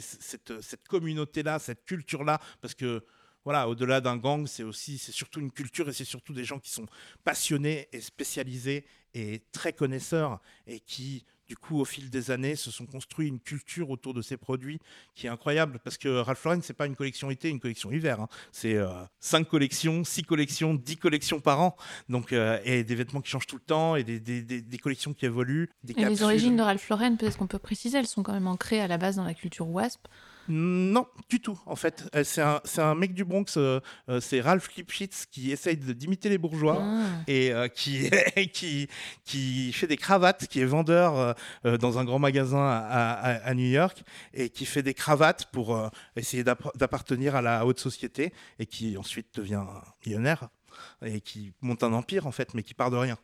cette, 0.01 0.61
cette 0.61 0.87
communauté-là, 0.89 1.57
cette 1.57 1.85
culture-là, 1.85 2.37
parce 2.59 2.75
que 2.75 3.05
voilà, 3.45 3.69
au-delà 3.69 4.01
d'un 4.01 4.17
gang, 4.17 4.45
c'est 4.45 4.63
aussi, 4.63 4.97
c'est 4.97 5.13
surtout 5.13 5.39
une 5.39 5.53
culture 5.53 5.87
et 5.87 5.93
c'est 5.93 6.03
surtout 6.03 6.33
des 6.33 6.43
gens 6.43 6.59
qui 6.59 6.69
sont 6.69 6.85
passionnés 7.23 7.87
et 7.93 8.01
spécialisés 8.01 8.85
et 9.13 9.41
très 9.53 9.71
connaisseurs 9.71 10.41
et 10.67 10.81
qui, 10.81 11.25
du 11.51 11.57
coup, 11.57 11.81
au 11.81 11.83
fil 11.85 12.09
des 12.09 12.31
années, 12.31 12.55
se 12.55 12.71
sont 12.71 12.85
construits 12.85 13.27
une 13.27 13.41
culture 13.41 13.89
autour 13.89 14.13
de 14.13 14.21
ces 14.21 14.37
produits 14.37 14.79
qui 15.15 15.27
est 15.27 15.29
incroyable 15.29 15.79
parce 15.83 15.97
que 15.97 16.07
Ralph 16.07 16.41
Lauren, 16.45 16.61
c'est 16.63 16.73
pas 16.73 16.85
une 16.85 16.95
collection 16.95 17.29
été, 17.29 17.49
une 17.49 17.59
collection 17.59 17.91
hiver. 17.91 18.21
hein. 18.21 18.29
C'est 18.53 18.75
euh, 18.75 18.87
cinq 19.19 19.49
collections, 19.49 20.05
six 20.05 20.23
collections, 20.23 20.73
dix 20.73 20.95
collections 20.95 21.41
par 21.41 21.59
an. 21.59 21.75
Donc, 22.07 22.31
euh, 22.31 22.57
et 22.63 22.85
des 22.85 22.95
vêtements 22.95 23.19
qui 23.19 23.29
changent 23.29 23.47
tout 23.47 23.57
le 23.57 23.61
temps 23.63 23.97
et 23.97 24.05
des, 24.05 24.21
des- 24.21 24.43
des- 24.43 24.61
des 24.61 24.77
collections 24.77 25.13
qui 25.13 25.25
évoluent. 25.25 25.69
Des 25.83 25.91
Et 25.99 26.05
les 26.05 26.23
origines 26.23 26.55
de 26.55 26.61
Ralph 26.61 26.87
Lauren, 26.87 27.17
peut-être 27.17 27.37
qu'on 27.37 27.47
peut 27.47 27.59
préciser, 27.59 27.97
elles 27.97 28.07
sont 28.07 28.23
quand 28.23 28.31
même 28.31 28.47
ancrées 28.47 28.79
à 28.79 28.87
la 28.87 28.97
base 28.97 29.17
dans 29.17 29.25
la 29.25 29.33
culture 29.33 29.67
WASP. 29.67 30.07
Non, 30.49 31.07
du 31.29 31.39
tout, 31.39 31.59
en 31.65 31.75
fait. 31.75 32.09
Euh, 32.15 32.23
C'est 32.23 32.81
un, 32.81 32.95
mec 32.95 33.13
du 33.13 33.23
Bronx, 33.23 33.45
euh, 33.57 33.79
euh, 34.09 34.19
c'est 34.19 34.41
Ralph 34.41 34.75
Lipschitz 34.75 35.25
qui 35.27 35.51
essaye 35.51 35.77
d'imiter 35.77 36.29
les 36.29 36.37
bourgeois. 36.37 36.77
Ah. 36.81 37.05
et 37.27 37.51
euh, 37.53 37.67
qui, 37.67 38.09
qui, 38.53 38.87
qui 39.23 39.71
fait 39.73 39.87
des 39.87 39.97
cravates, 39.97 40.47
qui 40.47 40.59
est 40.59 40.65
vendeur 40.65 41.35
euh, 41.65 41.77
dans 41.77 41.99
un 41.99 42.05
grand 42.05 42.19
magasin 42.19 42.59
à, 42.59 42.77
à- 42.79 43.35
à 43.47 43.53
New 43.53 43.69
York 43.69 44.03
et 44.33 44.49
qui 44.49 44.65
fait 44.65 44.83
des 44.83 44.93
cravates 44.93 45.45
pour 45.51 45.91
essayer 46.15 46.43
d'appartenir 46.43 47.35
à 47.35 47.41
la 47.41 47.65
haute 47.65 47.79
société 47.79 48.33
et 48.59 48.65
qui 48.65 48.97
ensuite 48.97 49.35
devient 49.35 49.63
millionnaire 50.05 50.49
et 51.05 51.21
qui 51.21 51.53
monte 51.61 51.83
un 51.83 51.93
empire 51.93 52.27
en 52.27 52.31
fait, 52.31 52.53
mais 52.53 52.63
qui 52.63 52.73
part 52.73 52.91
de 52.91 52.97
rien. 52.97 53.17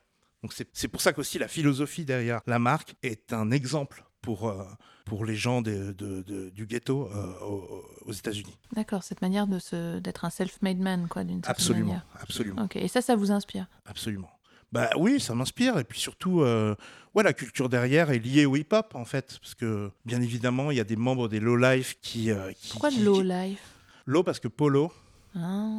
Donc 0.44 0.54
c'est 0.54 0.68
c'est 0.74 0.88
pour 0.88 1.02
ça 1.02 1.14
qu'aussi 1.14 1.40
la 1.40 1.48
philosophie 1.48 2.06
derrière 2.06 2.42
la 2.46 2.60
marque 2.60 2.96
est 3.02 3.34
un 3.34 3.50
exemple 3.52 4.04
pour, 4.28 4.50
euh, 4.50 4.62
pour 5.06 5.24
les 5.24 5.36
gens 5.38 5.62
de- 5.62 5.94
de- 5.94 6.22
de- 6.22 6.50
du 6.50 6.66
ghetto 6.66 7.08
euh, 7.16 7.40
aux, 7.46 7.86
aux 8.08 8.12
États-Unis. 8.12 8.58
D'accord, 8.74 9.04
cette 9.04 9.22
manière 9.22 9.48
d'être 9.48 10.26
un 10.26 10.30
self-made 10.30 10.80
man, 10.80 11.08
quoi, 11.10 11.24
d'une 11.24 11.38
certaine 11.42 11.52
Absolument, 11.52 11.86
manière. 11.88 12.06
absolument. 12.22 12.64
Ok, 12.64 12.76
et 12.76 12.90
ça, 12.90 13.02
ça 13.02 13.16
vous 13.16 13.32
inspire? 13.32 13.68
Absolument. 13.86 14.30
Bah 14.74 14.90
oui, 14.98 15.22
ça 15.22 15.34
m'inspire. 15.34 15.80
Et 15.80 15.86
puis 15.86 15.98
surtout, 15.98 16.42
euh, 16.42 16.76
ouais, 17.16 17.24
la 17.24 17.32
culture 17.32 17.70
derrière 17.70 18.12
est 18.12 18.20
liée 18.20 18.46
au 18.46 18.58
hip-hop, 18.58 18.96
en 18.96 19.06
fait. 19.06 19.38
Parce 19.42 19.56
que, 19.56 19.90
bien 20.06 20.20
évidemment, 20.22 20.72
il 20.72 20.78
y 20.78 20.82
a 20.82 20.84
des 20.84 20.98
membres 20.98 21.30
des 21.30 21.40
Low 21.40 21.56
Life 21.56 21.96
qui. 22.02 22.30
euh, 22.32 22.52
qui- 22.52 22.72
Pourquoi 22.72 22.90
qui- 22.90 23.00
de 23.00 23.06
low 23.06 23.22
qui- 23.22 23.28
life 23.30 23.62
Low 24.08 24.24
parce 24.24 24.42
que 24.42 24.50
polo. 24.50 24.92
Ah, 25.36 25.74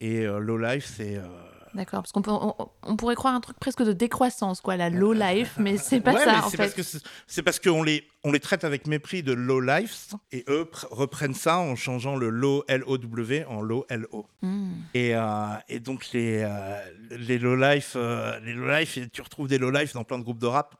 Et 0.00 0.26
euh, 0.26 0.40
Low 0.40 0.58
Life, 0.58 0.92
c'est. 0.94 1.16
D'accord, 1.74 2.02
parce 2.02 2.12
qu'on 2.12 2.22
peut- 2.22 2.30
on, 2.30 2.54
on 2.84 2.96
pourrait 2.96 3.16
croire 3.16 3.34
un 3.34 3.40
truc 3.40 3.58
presque 3.58 3.82
de 3.82 3.92
décroissance, 3.92 4.60
quoi, 4.60 4.76
la 4.76 4.90
low 4.90 5.12
life, 5.12 5.54
mais 5.58 5.76
c'est 5.76 6.00
pas 6.00 6.12
ouais, 6.14 6.24
ça 6.24 6.32
mais 6.32 6.38
en 6.38 6.44
c'est 6.44 6.50
fait. 6.52 6.56
parce 6.58 6.74
que 6.74 6.82
c'est- 6.84 7.02
c'est 7.26 7.42
parce 7.42 7.58
qu'on 7.58 7.82
les, 7.82 8.06
on 8.24 8.32
les 8.32 8.40
traite 8.40 8.64
avec 8.64 8.86
mépris 8.86 9.22
de 9.22 9.32
low 9.32 9.60
life 9.60 10.14
et 10.32 10.44
eux 10.48 10.68
pr- 10.70 10.86
reprennent 10.90 11.34
ça 11.34 11.58
en 11.58 11.76
changeant 11.76 12.16
le 12.16 12.30
low 12.30 12.64
L-O-W 12.68 13.44
en 13.44 13.60
low 13.60 13.84
L-O. 13.88 14.26
Hmm. 14.42 14.72
Et, 14.94 15.14
euh, 15.14 15.46
et 15.68 15.78
donc 15.78 16.10
les, 16.12 16.42
euh, 16.42 16.80
les 17.10 17.38
low 17.38 17.54
life, 17.54 17.92
euh, 17.96 18.40
les 18.40 18.54
low 18.54 18.68
life, 18.68 18.98
tu 19.12 19.22
retrouves 19.22 19.48
des 19.48 19.58
low 19.58 19.70
life 19.70 19.92
dans 19.92 20.04
plein 20.04 20.18
de 20.18 20.24
groupes 20.24 20.38
de 20.40 20.46
rap. 20.46 20.74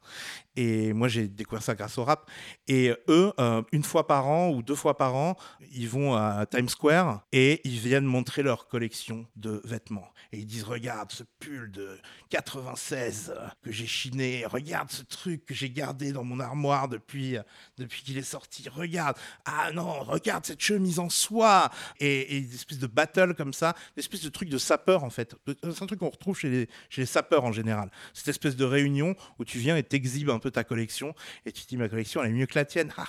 Et 0.57 0.93
moi 0.93 1.09
j'ai 1.09 1.29
découvert 1.29 1.63
ça 1.63 1.75
grâce 1.75 1.99
au 1.99 2.05
rap. 2.05 2.31
Et 2.69 2.93
eux, 3.09 3.33
une 3.73 3.83
fois 3.83 4.07
par 4.07 4.29
an 4.29 4.51
ou 4.51 4.63
deux 4.63 4.77
fois 4.77 4.97
par 4.97 5.15
an, 5.17 5.37
ils 5.73 5.89
vont 5.89 6.15
à 6.15 6.47
Times 6.47 6.69
Square 6.69 7.25
et 7.33 7.61
ils 7.65 7.79
viennent 7.79 8.05
montrer 8.05 8.43
leur 8.43 8.69
collection 8.69 9.27
de 9.37 9.61
vêtements. 9.65 10.09
Et 10.33 10.39
ils 10.39 10.47
disent 10.47 10.65
regarde 10.65 11.11
ce 11.13 11.25
pull 11.41 11.71
de 11.71 11.99
96 12.31 13.33
euh, 13.37 13.47
que 13.63 13.71
j'ai 13.71 13.87
chiné, 13.87 14.45
regarde 14.47 14.91
ce 14.91 15.03
truc 15.03 15.45
que 15.45 15.55
j'ai 15.55 15.71
gardé 15.71 16.13
dans 16.13 16.25
mon 16.25 16.41
armoire 16.41 16.89
depuis, 16.89 17.34
euh, 17.37 17.43
depuis 17.79 18.03
qu'il 18.03 18.19
est 18.19 18.23
sorti, 18.23 18.69
regarde, 18.69 19.17
ah 19.45 19.71
non, 19.73 20.01
regarde 20.05 20.45
cette 20.45 20.61
chemise 20.61 20.99
en 20.99 21.09
soie. 21.09 21.71
Et, 22.01 22.37
et 22.37 22.41
des 22.41 22.55
espèces 22.55 22.79
de 22.79 22.87
battles 22.87 23.35
comme 23.35 23.53
ça, 23.53 23.75
des 23.97 24.01
espèces 24.01 24.23
de 24.23 24.29
trucs 24.29 24.49
de 24.49 24.59
sapeurs 24.59 25.05
en 25.05 25.11
fait. 25.11 25.35
C'est 25.47 25.83
un 25.83 25.87
truc 25.87 26.01
qu'on 26.01 26.11
retrouve 26.11 26.39
chez 26.39 26.49
les, 26.49 26.69
chez 26.89 27.03
les 27.03 27.07
sapeurs 27.07 27.45
en 27.45 27.53
général. 27.53 27.91
Cette 28.13 28.29
espèce 28.29 28.57
de 28.57 28.65
réunion 28.65 29.15
où 29.39 29.45
tu 29.45 29.59
viens 29.59 29.77
et 29.77 29.83
t'exhibes 29.83 30.31
un 30.31 30.39
peu 30.39 30.51
ta 30.51 30.65
collection 30.65 31.15
et 31.47 31.53
tu 31.53 31.63
te 31.63 31.69
dis 31.69 31.77
ma 31.77 31.89
collection 31.89 32.23
elle 32.23 32.31
est 32.31 32.35
mieux 32.35 32.47
que 32.47 32.55
la 32.59 32.65
tienne. 32.65 32.93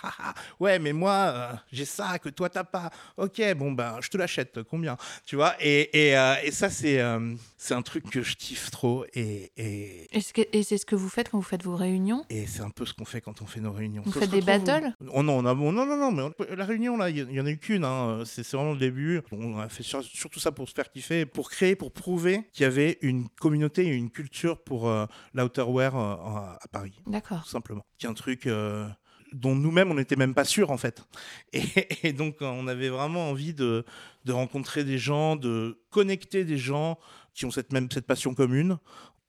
Ouais, 0.59 0.79
mais 0.79 0.93
moi 0.93 1.11
euh, 1.11 1.53
j'ai 1.71 1.85
ça 1.85 2.19
que 2.19 2.29
toi 2.29 2.49
t'as 2.49 2.63
pas. 2.63 2.89
Ok, 3.17 3.41
bon 3.55 3.71
ben 3.71 3.97
je 4.01 4.09
te 4.09 4.17
l'achète. 4.17 4.63
Combien? 4.63 4.97
Tu 5.25 5.35
vois? 5.35 5.55
Et, 5.59 6.07
et, 6.07 6.17
euh, 6.17 6.35
et 6.43 6.51
ça 6.51 6.69
c'est 6.69 6.99
euh, 6.99 7.35
c'est 7.57 7.73
un 7.73 7.81
truc 7.81 8.09
que 8.09 8.21
je 8.21 8.35
kiffe 8.35 8.71
trop 8.71 9.05
et, 9.13 9.51
et 9.57 10.63
c'est 10.63 10.77
ce 10.77 10.85
que 10.85 10.95
vous 10.95 11.09
faites 11.09 11.29
quand 11.29 11.37
vous 11.37 11.43
faites 11.43 11.63
vos 11.63 11.75
réunions? 11.75 12.25
Et 12.29 12.47
c'est 12.47 12.61
un 12.61 12.69
peu 12.69 12.85
ce 12.85 12.93
qu'on 12.93 13.05
fait 13.05 13.21
quand 13.21 13.41
on 13.41 13.45
fait 13.45 13.59
nos 13.59 13.71
réunions. 13.71 14.03
Se 14.19 14.25
des 14.25 14.41
battles? 14.41 14.93
Oh 15.13 15.23
non, 15.23 15.37
on 15.39 15.45
a, 15.45 15.53
non, 15.53 15.71
non, 15.71 15.85
non, 15.97 16.11
mais 16.11 16.23
on- 16.23 16.55
la 16.55 16.65
réunion 16.65 16.97
là, 16.97 17.09
il 17.09 17.17
y, 17.17 17.21
il 17.21 17.31
y 17.33 17.39
en 17.41 17.45
a 17.45 17.51
eu 17.51 17.57
qu'une. 17.57 17.83
hein. 17.83 18.23
C'est 18.25 18.49
vraiment 18.51 18.73
le 18.73 18.79
début. 18.79 19.21
On 19.31 19.57
a 19.59 19.69
fait 19.69 19.83
sur- 19.83 20.03
surtout 20.03 20.39
ça 20.39 20.51
pour 20.51 20.67
se 20.69 20.73
faire 20.73 20.89
kiffer, 20.89 21.25
pour 21.25 21.49
créer, 21.49 21.75
pour 21.75 21.91
prouver 21.91 22.47
qu'il 22.53 22.63
y 22.63 22.65
avait 22.65 22.97
une 23.01 23.27
communauté 23.39 23.85
et 23.85 23.93
une 23.93 24.09
culture 24.09 24.63
pour 24.63 24.87
euh, 24.89 25.05
l'outerwear 25.33 25.95
euh, 25.95 26.13
à 26.13 26.57
à 26.61 26.67
Paris, 26.71 26.93
D'accord. 27.07 27.43
tout 27.43 27.49
simplement. 27.49 27.85
Qui 27.97 28.05
est 28.05 28.09
un 28.09 28.13
truc. 28.13 28.47
euh, 28.47 28.87
dont 29.33 29.55
nous-mêmes 29.55 29.91
on 29.91 29.95
n'était 29.95 30.15
même 30.15 30.33
pas 30.33 30.45
sûrs 30.45 30.71
en 30.71 30.77
fait. 30.77 31.03
Et, 31.51 31.63
et 32.07 32.13
donc 32.13 32.37
on 32.39 32.67
avait 32.67 32.87
vraiment 32.87 33.29
envie 33.29 33.53
de, 33.53 33.83
de 34.23 34.31
rencontrer 34.31 34.85
des 34.85 34.97
gens, 34.97 35.35
de 35.35 35.81
connecter 35.89 36.45
des 36.45 36.57
gens 36.57 36.97
qui 37.33 37.45
ont 37.45 37.51
cette 37.51 37.73
même 37.73 37.89
cette 37.91 38.05
passion 38.07 38.33
commune 38.33 38.77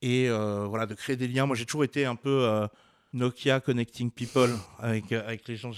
et 0.03 0.29
euh, 0.29 0.65
voilà 0.69 0.87
de 0.87 0.95
créer 0.95 1.17
des 1.17 1.27
liens. 1.27 1.47
Moi 1.47 1.57
j'ai 1.57 1.65
toujours 1.65 1.83
été 1.83 2.05
un 2.05 2.15
peu 2.15 2.45
euh, 2.45 2.69
Nokia 3.17 3.61
connecting 3.61 4.11
people 4.11 4.51
avec 4.79 5.11
euh, 5.13 5.27
avec 5.27 5.49
les 5.49 5.57
gens. 5.57 5.73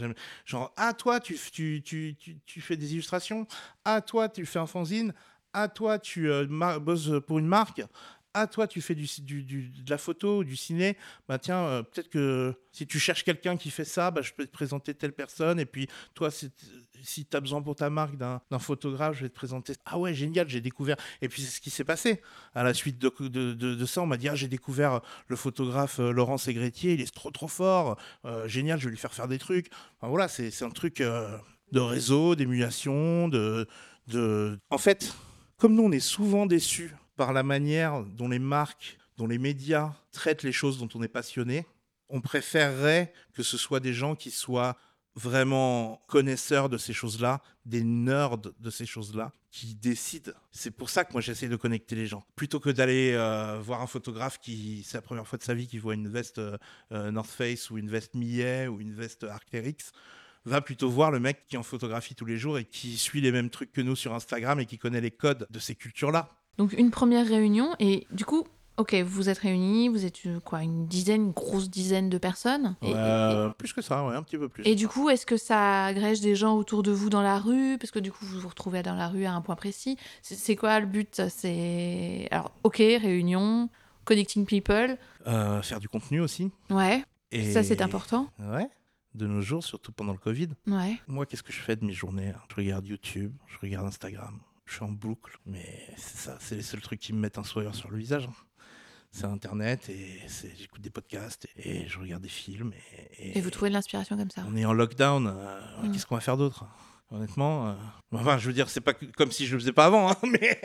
Genre 0.44 0.72
ah 0.76 0.92
toi 0.92 1.20
tu, 1.20 1.38
tu, 1.52 1.82
tu, 1.82 2.16
tu, 2.44 2.60
fais 2.60 2.76
des 2.76 2.92
illustrations, 2.92 3.46
ah 3.84 4.00
toi 4.00 4.28
tu 4.28 4.44
fais 4.44 4.58
un 4.58 4.66
fanzine, 4.66 5.14
ah 5.52 5.68
toi 5.68 5.98
tu 5.98 6.30
euh, 6.30 6.46
bosses 6.78 7.10
pour 7.26 7.38
une 7.38 7.46
marque. 7.46 7.82
Ah, 8.34 8.46
toi, 8.46 8.68
tu 8.68 8.80
fais 8.82 8.94
du, 8.94 9.08
du- 9.22 9.42
de 9.42 9.90
la 9.90 9.98
photo, 9.98 10.44
du 10.44 10.54
ciné. 10.54 10.96
Bah, 11.26 11.38
tiens, 11.38 11.64
euh, 11.64 11.82
peut-être 11.82 12.10
que 12.10 12.54
si 12.70 12.86
tu 12.86 13.00
cherches 13.00 13.24
quelqu'un 13.24 13.56
qui 13.56 13.70
fait 13.70 13.86
ça, 13.86 14.10
bah, 14.10 14.20
je 14.20 14.32
peux 14.32 14.46
te 14.46 14.52
présenter 14.52 14.94
telle 14.94 15.12
personne. 15.12 15.58
Et 15.58 15.64
puis, 15.64 15.88
toi, 16.14 16.30
si, 16.30 16.52
si 17.02 17.26
tu 17.26 17.36
as 17.36 17.40
besoin 17.40 17.62
pour 17.62 17.76
ta 17.76 17.90
marque 17.90 18.16
d'un 18.16 18.58
photographe, 18.58 19.16
je 19.16 19.22
vais 19.22 19.28
te 19.28 19.34
présenter. 19.34 19.74
Ah 19.84 19.98
ouais, 19.98 20.14
génial, 20.14 20.48
j'ai 20.48 20.60
découvert. 20.60 20.96
Et 21.22 21.28
puis, 21.28 21.42
c'est 21.42 21.50
ce 21.50 21.60
qui 21.60 21.70
s'est 21.70 21.84
passé. 21.84 22.20
À 22.54 22.62
la 22.62 22.74
suite 22.74 22.98
de, 22.98 23.86
ça, 23.86 24.02
on 24.02 24.06
m'a 24.06 24.16
dit 24.16 24.28
Ah, 24.28 24.34
j'ai 24.34 24.48
découvert 24.48 25.00
le 25.26 25.36
photographe 25.36 26.00
euh, 26.00 26.12
Laurent 26.12 26.38
Ségretier, 26.38 26.94
il 26.94 27.00
est 27.00 27.14
trop, 27.14 27.30
trop 27.30 27.48
fort. 27.48 27.98
Euh, 28.24 28.46
génial, 28.48 28.78
je 28.78 28.86
vais 28.86 28.90
lui 28.90 28.98
faire 28.98 29.14
faire 29.14 29.28
des 29.28 29.38
trucs. 29.38 29.68
Enfin, 29.98 30.08
voilà, 30.08 30.28
c'est 30.28 30.50
c'est 30.50 30.64
un 30.64 30.70
truc 30.70 31.00
euh, 31.00 31.36
de 31.72 31.80
réseau, 31.80 32.34
d'émulation, 32.34 33.28
de, 33.28 33.66
de. 34.06 34.58
En 34.70 34.78
fait, 34.78 35.14
comme 35.56 35.74
nous, 35.74 35.84
on 35.84 35.92
est 35.92 36.00
souvent 36.00 36.46
déçus 36.46 36.94
par 37.16 37.32
la 37.32 37.42
manière 37.42 38.04
dont 38.04 38.28
les 38.28 38.38
marques, 38.38 38.98
dont 39.16 39.26
les 39.26 39.38
médias 39.38 39.92
traitent 40.12 40.42
les 40.42 40.52
choses 40.52 40.78
dont 40.78 40.88
on 40.94 41.02
est 41.02 41.08
passionné, 41.08 41.66
on 42.08 42.20
préférerait 42.20 43.12
que 43.34 43.42
ce 43.42 43.58
soit 43.58 43.80
des 43.80 43.92
gens 43.92 44.14
qui 44.14 44.30
soient 44.30 44.76
vraiment 45.18 46.00
connaisseurs 46.06 46.68
de 46.68 46.78
ces 46.78 46.92
choses-là, 46.92 47.42
des 47.66 47.84
nerds 47.84 48.38
de 48.38 48.70
ces 48.70 48.86
choses-là, 48.86 49.32
qui 49.50 49.74
décident. 49.74 50.32
C'est 50.50 50.70
pour 50.70 50.90
ça 50.90 51.04
que 51.04 51.12
moi 51.12 51.20
j'essaie 51.20 51.48
de 51.48 51.56
connecter 51.56 51.94
les 51.94 52.06
gens. 52.06 52.24
Plutôt 52.36 52.60
que 52.60 52.70
d'aller 52.70 53.12
euh, 53.14 53.58
voir 53.60 53.80
un 53.80 53.86
photographe 53.86 54.38
qui, 54.38 54.84
c'est 54.86 54.98
la 54.98 55.02
première 55.02 55.26
fois 55.26 55.38
de 55.38 55.42
sa 55.42 55.54
vie 55.54 55.66
qu'il 55.66 55.80
voit 55.80 55.94
une 55.94 56.08
veste 56.08 56.38
euh, 56.38 56.56
euh, 56.92 57.10
North 57.10 57.30
Face 57.30 57.70
ou 57.70 57.78
une 57.78 57.88
veste 57.88 58.14
Millet 58.14 58.68
ou 58.68 58.80
une 58.80 58.94
veste 58.94 59.24
Arc'teryx, 59.24 59.92
va 60.44 60.60
plutôt 60.60 60.88
voir 60.88 61.10
le 61.10 61.20
mec 61.20 61.46
qui 61.46 61.56
en 61.56 61.62
photographie 61.62 62.14
tous 62.14 62.24
les 62.24 62.36
jours 62.36 62.58
et 62.58 62.64
qui 62.64 62.96
suit 62.96 63.20
les 63.20 63.32
mêmes 63.32 63.50
trucs 63.50 63.72
que 63.72 63.80
nous 63.80 63.96
sur 63.96 64.14
Instagram 64.14 64.60
et 64.60 64.66
qui 64.66 64.78
connaît 64.78 65.00
les 65.00 65.10
codes 65.10 65.46
de 65.50 65.58
ces 65.58 65.74
cultures-là. 65.74 66.30
Donc 66.58 66.72
une 66.72 66.90
première 66.90 67.26
réunion 67.26 67.74
et 67.78 68.06
du 68.10 68.24
coup, 68.24 68.46
ok, 68.78 68.94
vous 68.94 69.08
vous 69.14 69.28
êtes 69.28 69.38
réunis, 69.38 69.88
vous 69.88 70.04
êtes 70.06 70.18
euh, 70.26 70.40
quoi, 70.40 70.62
une 70.62 70.86
dizaine, 70.86 71.26
une 71.26 71.30
grosse 71.32 71.68
dizaine 71.68 72.08
de 72.08 72.16
personnes. 72.18 72.76
Et, 72.82 72.92
Euh, 72.94 73.50
plus 73.50 73.72
que 73.72 73.82
ça, 73.82 74.04
ouais, 74.06 74.14
un 74.14 74.22
petit 74.22 74.38
peu 74.38 74.48
plus. 74.48 74.64
et- 74.64 74.70
et 74.72 74.74
du 74.74 74.88
coup, 74.88 75.10
est-ce 75.10 75.26
que 75.26 75.36
ça 75.36 75.84
agrège 75.86 76.20
des 76.20 76.34
gens 76.36 76.56
autour 76.56 76.82
de 76.82 76.90
vous 76.90 77.10
dans 77.10 77.22
la 77.22 77.38
rue? 77.38 77.76
Parce 77.78 77.90
que 77.90 77.98
du 77.98 78.10
coup, 78.12 78.24
vous 78.24 78.40
vous 78.40 78.48
retrouvez 78.48 78.82
dans 78.82 78.94
la 78.94 79.08
rue 79.08 79.24
à 79.26 79.32
un 79.34 79.40
point 79.40 79.56
précis. 79.56 79.96
C'est- 80.22 80.36
C'est 80.36 80.56
quoi 80.56 80.80
le 80.80 80.86
but? 80.86 81.20
C'est 81.28 82.28
alors, 82.30 82.52
ok, 82.64 82.76
réunion, 82.78 83.68
connecting 84.04 84.46
people. 84.46 84.96
Euh, 85.26 85.60
faire 85.62 85.80
du 85.80 85.88
contenu 85.88 86.20
aussi. 86.20 86.50
Ouais, 86.70 87.04
Et... 87.32 87.52
ça 87.52 87.62
c'est 87.62 87.82
important. 87.82 88.28
Ouais, 88.38 88.68
de 89.14 89.26
nos 89.26 89.40
jours, 89.42 89.64
surtout 89.64 89.92
pendant 89.92 90.12
le 90.12 90.18
Covid. 90.18 90.48
Ouais. 90.66 90.98
Moi, 91.08 91.26
qu'est-ce 91.26 91.42
que 91.42 91.52
je 91.52 91.60
fais 91.60 91.76
de 91.76 91.84
mes 91.84 91.92
journées? 91.92 92.32
Je 92.50 92.54
regarde 92.56 92.86
YouTube, 92.86 93.32
je 93.46 93.58
regarde 93.60 93.86
Instagram, 93.86 94.38
je 94.64 94.74
suis 94.74 94.84
en 94.84 94.88
boucle, 94.92 95.38
mais 95.44 95.86
c'est 95.96 96.16
ça, 96.18 96.36
c'est 96.40 96.54
les 96.54 96.62
seuls 96.62 96.80
trucs 96.80 97.00
qui 97.00 97.12
me 97.12 97.18
mettent 97.18 97.38
un 97.38 97.42
sourire 97.44 97.74
sur 97.74 97.90
le 97.90 97.98
visage. 97.98 98.26
hein. 98.26 98.32
C'est 99.18 99.26
Internet 99.26 99.88
et 99.88 100.20
j'écoute 100.56 100.80
des 100.80 100.90
podcasts 100.90 101.48
et, 101.56 101.88
je 101.88 101.98
regarde 101.98 102.22
des 102.22 102.28
films. 102.28 102.72
Et, 103.18 103.38
Et 103.38 103.40
vous 103.40 103.50
trouvez 103.50 103.68
de 103.68 103.74
l'inspiration 103.74 104.16
comme 104.16 104.30
ça 104.30 104.44
On 104.48 104.56
est 104.56 104.64
en 104.64 104.72
lockdown, 104.72 105.26
euh, 105.26 105.60
Mm. 105.82 105.92
qu'est-ce 105.92 106.06
qu'on 106.06 106.14
va 106.14 106.20
faire 106.20 106.36
d'autre? 106.36 106.64
Honnêtement, 107.10 107.68
euh, 107.70 107.74
enfin, 108.12 108.38
je 108.38 108.46
veux 108.46 108.52
dire, 108.52 108.68
c'est 108.70 108.80
pas 108.82 108.92
comme 109.16 109.32
si 109.32 109.46
je 109.46 109.54
le 109.54 109.60
faisais 109.60 109.72
pas 109.72 109.86
avant, 109.86 110.10
hein, 110.10 110.16
mais, 110.30 110.60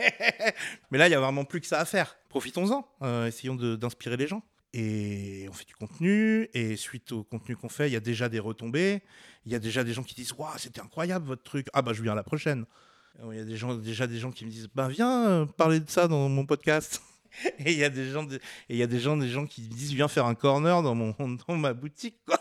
mais 0.90 0.98
là, 0.98 1.08
il 1.08 1.10
y 1.10 1.14
a 1.14 1.20
vraiment 1.20 1.44
plus 1.44 1.60
que 1.60 1.66
ça 1.66 1.80
à 1.80 1.84
faire. 1.84 2.16
Profitons-en, 2.28 2.86
euh, 3.02 3.26
essayons 3.26 3.54
de- 3.56 3.76
d'inspirer 3.76 4.16
les 4.16 4.26
gens. 4.28 4.42
Et 4.72 5.46
on 5.48 5.52
fait 5.52 5.64
du 5.64 5.74
contenu, 5.74 6.48
et 6.52 6.76
suite 6.76 7.12
au 7.12 7.24
contenu 7.24 7.56
qu'on 7.56 7.68
fait, 7.68 7.88
il 7.88 7.92
y 7.92 7.96
a 7.96 8.00
déjà 8.00 8.28
des 8.28 8.40
retombées. 8.40 9.02
Il 9.46 9.52
y 9.52 9.54
a 9.54 9.58
déjà 9.58 9.84
des 9.84 9.92
gens 9.92 10.02
qui 10.02 10.14
disent 10.14 10.32
Waouh, 10.36 10.58
c'était 10.58 10.80
incroyable 10.80 11.26
votre 11.26 11.42
truc. 11.44 11.68
Ah, 11.72 11.80
bah, 11.82 11.92
je 11.92 12.02
viens 12.02 12.12
à 12.12 12.16
la 12.16 12.24
prochaine. 12.24 12.66
Il 13.30 13.36
y 13.36 13.40
a 13.40 13.44
des 13.44 13.56
gens, 13.56 13.74
déjà 13.76 14.06
des 14.06 14.18
gens 14.18 14.30
qui 14.32 14.44
me 14.44 14.50
disent 14.50 14.68
Bah, 14.74 14.88
viens 14.88 15.26
euh, 15.28 15.46
parler 15.46 15.80
de 15.80 15.88
ça 15.88 16.08
dans 16.08 16.28
mon 16.28 16.44
podcast. 16.44 17.00
Et 17.58 17.72
il 17.72 17.78
y 17.78 17.84
a 17.84 17.90
des 17.90 18.10
gens, 18.10 18.26
qui 19.46 19.62
me 19.62 19.68
disent 19.68 19.92
Viens 19.92 20.08
faire 20.08 20.26
un 20.26 20.34
corner 20.34 20.82
dans, 20.82 20.94
mon, 20.94 21.14
dans 21.48 21.56
ma 21.56 21.74
boutique. 21.74 22.20
Quoi. 22.24 22.38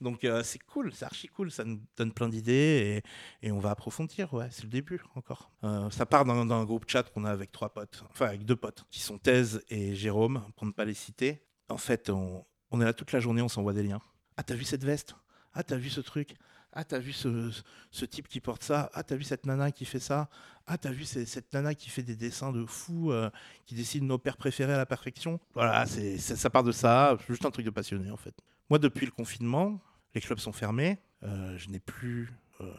Donc, 0.00 0.24
euh, 0.24 0.42
c'est 0.42 0.58
cool, 0.58 0.92
c'est 0.94 1.04
archi 1.04 1.28
cool. 1.28 1.50
Ça 1.50 1.64
nous 1.64 1.80
donne 1.96 2.12
plein 2.12 2.28
d'idées 2.28 3.02
et, 3.42 3.50
on 3.50 3.58
va 3.58 3.70
approfondir. 3.70 4.32
Ouais, 4.34 4.48
c'est 4.50 4.64
le 4.64 4.70
début 4.70 5.00
encore. 5.14 5.50
Euh, 5.64 5.90
ça 5.90 6.06
part 6.06 6.24
d'un 6.24 6.64
groupe 6.64 6.84
chat 6.88 7.04
qu'on 7.04 7.24
a 7.24 7.30
avec 7.30 7.52
trois 7.52 7.72
potes, 7.72 8.04
enfin 8.10 8.26
avec 8.26 8.44
deux 8.44 8.56
potes, 8.56 8.84
qui 8.90 9.00
sont 9.00 9.18
Thèse 9.18 9.62
et 9.68 9.94
Jérôme, 9.94 10.42
pour 10.56 10.66
ne 10.66 10.72
pas 10.72 10.84
les 10.84 10.94
citer. 10.94 11.42
En 11.68 11.78
fait, 11.78 12.10
on 12.10 12.80
est 12.80 12.84
là 12.84 12.92
toute 12.92 13.12
la 13.12 13.20
journée, 13.20 13.42
on 13.42 13.48
s'envoie 13.48 13.72
des 13.72 13.82
liens. 13.82 14.00
Ah, 14.36 14.42
t'as 14.42 14.54
vu 14.54 14.64
cette 14.64 14.84
veste? 14.84 15.14
Ah, 15.52 15.62
t'as 15.62 15.76
vu 15.76 15.88
ce 15.88 16.00
truc? 16.00 16.34
Ah, 16.76 16.82
t'as 16.82 16.98
vu 16.98 17.12
ce, 17.12 18.04
type 18.04 18.26
qui 18.26 18.40
porte 18.40 18.64
ça? 18.64 18.90
Ah, 18.94 19.04
t'as 19.04 19.14
vu 19.14 19.22
cette 19.22 19.46
nana 19.46 19.70
qui 19.70 19.84
fait 19.84 20.00
ça? 20.00 20.28
Ah, 20.66 20.76
t'as 20.76 20.90
vu 20.90 21.04
cette 21.04 21.52
nana 21.52 21.72
qui 21.74 21.88
fait 21.88 22.02
des 22.02 22.16
dessins 22.16 22.50
de 22.50 22.66
fou, 22.66 23.12
euh, 23.12 23.30
qui 23.64 23.76
dessine 23.76 24.06
nos 24.08 24.18
pères 24.18 24.36
préférés 24.36 24.74
à 24.74 24.76
la 24.76 24.86
perfection? 24.86 25.38
Voilà, 25.54 25.86
ça, 25.86 26.50
part 26.50 26.64
de 26.64 26.72
ça. 26.72 27.16
Juste 27.28 27.44
un 27.44 27.52
truc 27.52 27.64
de 27.64 27.70
passionné, 27.70 28.10
en 28.10 28.16
fait. 28.16 28.34
Moi, 28.70 28.80
depuis 28.80 29.06
le 29.06 29.12
confinement, 29.12 29.80
les 30.16 30.20
clubs 30.20 30.40
sont 30.40 30.52
fermés. 30.52 30.98
euh, 31.22 31.56
je 31.56 31.68
n'ai 31.68 31.78
plus 31.78 32.32
euh, 32.60 32.72